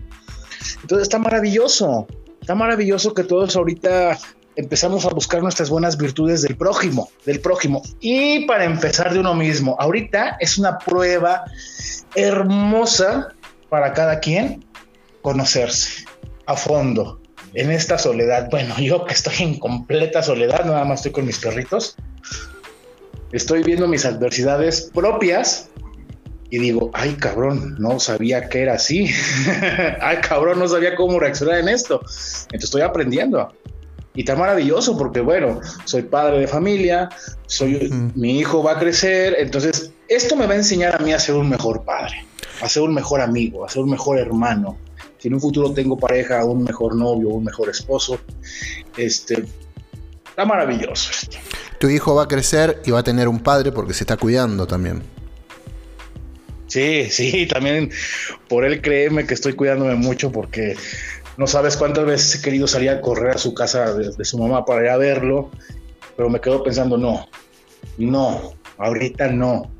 [0.81, 2.07] Entonces está maravilloso.
[2.41, 4.17] Está maravilloso que todos ahorita
[4.59, 7.81] empezamos a buscar nuestras buenas virtudes del prójimo, del prójimo.
[8.01, 11.45] Y para empezar de uno mismo, ahorita es una prueba
[12.13, 13.29] hermosa
[13.69, 14.65] para cada quien
[15.21, 16.03] conocerse
[16.45, 17.21] a fondo
[17.53, 18.49] en esta soledad.
[18.51, 21.95] Bueno, yo que estoy en completa soledad, nada más estoy con mis perritos.
[23.31, 25.69] Estoy viendo mis adversidades propias
[26.49, 29.09] y digo, ay cabrón, no sabía que era así.
[30.01, 32.01] ay cabrón, no sabía cómo reaccionar en esto.
[32.01, 33.53] Entonces estoy aprendiendo.
[34.15, 37.09] Y está maravilloso porque, bueno, soy padre de familia,
[37.45, 41.19] soy, mi hijo va a crecer, entonces esto me va a enseñar a mí a
[41.19, 42.25] ser un mejor padre,
[42.61, 44.77] a ser un mejor amigo, a ser un mejor hermano.
[45.19, 48.19] Si en un futuro tengo pareja, un mejor novio, un mejor esposo,
[48.97, 49.45] este,
[50.27, 51.37] está maravilloso esto.
[51.79, 54.65] Tu hijo va a crecer y va a tener un padre porque se está cuidando
[54.65, 55.03] también.
[56.69, 57.91] Sí, sí, también
[58.47, 60.75] por él créeme que estoy cuidándome mucho porque
[61.39, 64.65] no sabes cuántas veces he querido salir a correr a su casa de, su mamá
[64.65, 65.49] para ir a verlo,
[66.17, 67.29] pero me quedo pensando, no,
[67.97, 69.71] no, ahorita no.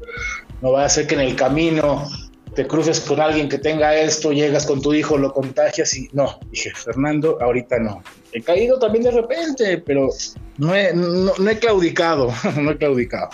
[0.62, 2.08] No va a ser que en el camino
[2.56, 6.40] te cruces con alguien que tenga esto, llegas con tu hijo, lo contagias y no.
[6.50, 8.04] Dije, Fernando, ahorita no.
[8.32, 10.08] He caído también de repente, pero
[10.60, 13.32] no he, no he claudicado, no he claudicado.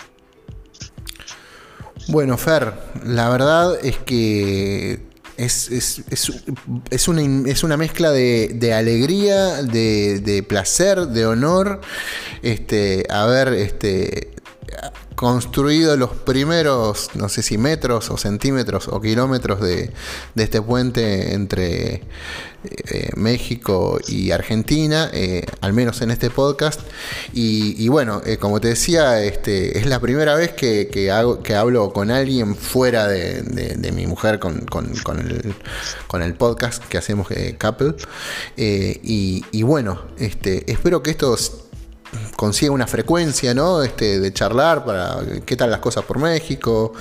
[2.08, 2.72] Bueno, Fer,
[3.04, 5.05] la verdad es que
[5.36, 6.02] es, es,
[6.90, 11.80] es, una, es una mezcla de, de alegría, de, de, placer, de honor,
[12.42, 14.34] este, haber este,
[15.16, 19.90] construido los primeros, no sé si metros o centímetros o kilómetros de,
[20.36, 22.02] este puente entre
[22.64, 26.80] eh, México y Argentina, eh, al menos en este podcast.
[27.32, 31.92] Y, bueno, eh, como te decía, este, es la primera vez que, hago, que hablo
[31.94, 34.66] con alguien fuera de, mi mujer con,
[36.22, 37.94] el, podcast que hacemos Couple.
[38.56, 41.34] Y, y, bueno, este, espero que esto
[42.36, 43.82] consiga una frecuencia, ¿no?
[43.82, 46.92] Este, de charlar para qué tal las cosas por México,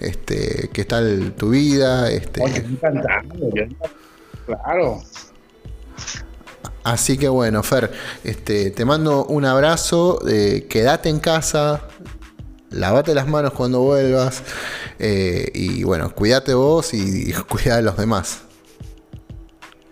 [0.00, 2.42] este, qué tal tu vida, este.
[4.46, 5.02] claro.
[6.82, 7.90] Así que bueno, Fer,
[8.24, 11.88] este, te mando un abrazo, eh, quédate en casa,
[12.70, 14.42] lavate las manos cuando vuelvas
[14.98, 18.42] eh, y bueno, cuídate vos y, y cuida de los demás.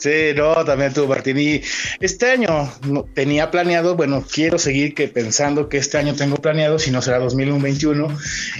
[0.03, 1.39] Sí, no, también Martín.
[1.39, 1.63] Y
[2.01, 2.69] este año
[3.15, 7.21] tenía planeado, bueno, quiero seguir que pensando que este año tengo planeado, si no será
[7.21, 8.09] 2021,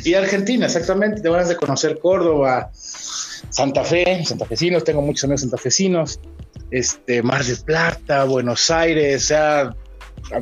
[0.05, 6.21] y Argentina, exactamente, te vas de conocer Córdoba, Santa Fe, santafesinos, tengo muchos amigos santafesinos,
[6.71, 9.75] este, Mar del Plata, Buenos Aires, sea,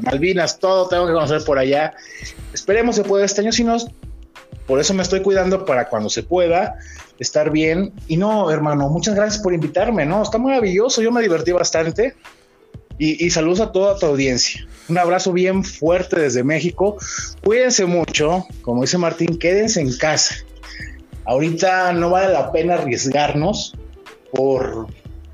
[0.03, 1.94] Malvinas, todo tengo que conocer por allá.
[2.53, 3.78] Esperemos se pueda este año, si no,
[4.71, 6.79] por eso me estoy cuidando para cuando se pueda
[7.18, 7.93] estar bien.
[8.07, 10.23] Y no, hermano, muchas gracias por invitarme, ¿no?
[10.23, 12.14] Está maravilloso, yo me divertí bastante.
[12.97, 14.64] Y, saludos a toda tu audiencia.
[14.89, 16.99] Un abrazo bien fuerte desde México.
[17.43, 20.37] Cuídense mucho, como dice Martín, quédense en casa.
[21.25, 23.75] Ahorita no vale la pena arriesgarnos
[24.33, 24.87] por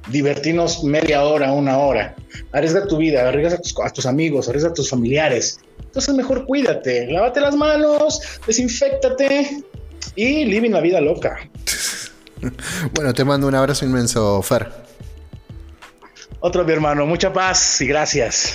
[0.09, 2.15] divertirnos media hora, una hora.
[2.53, 5.61] Arriesga tu vida, arriesga a tus, a tus amigos, arriesga a tus familiares.
[5.81, 9.65] Entonces mejor cuídate, lávate las manos, desinfectate
[10.15, 11.39] y living la vida loca.
[12.95, 14.71] bueno, te mando un abrazo inmenso, Fer.
[16.41, 18.55] Otro mi hermano, mucha paz y gracias.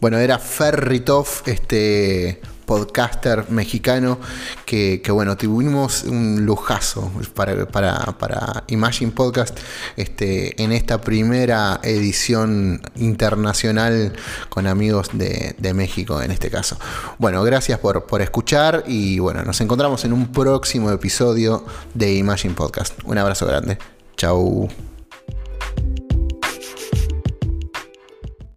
[0.00, 4.18] Bueno, era Ferritov, este podcaster mexicano
[4.66, 9.58] que, bueno, tuvimos un lujazo para, para, Imagine Podcast
[9.96, 14.12] este, en esta primera edición internacional
[14.48, 16.76] con amigos de, México en este caso.
[17.18, 22.54] Bueno, gracias por, por escuchar y bueno, nos encontramos en un próximo episodio de Imagine
[22.54, 22.98] Podcast.
[23.04, 23.78] Un abrazo grande.
[24.16, 24.91] Chau.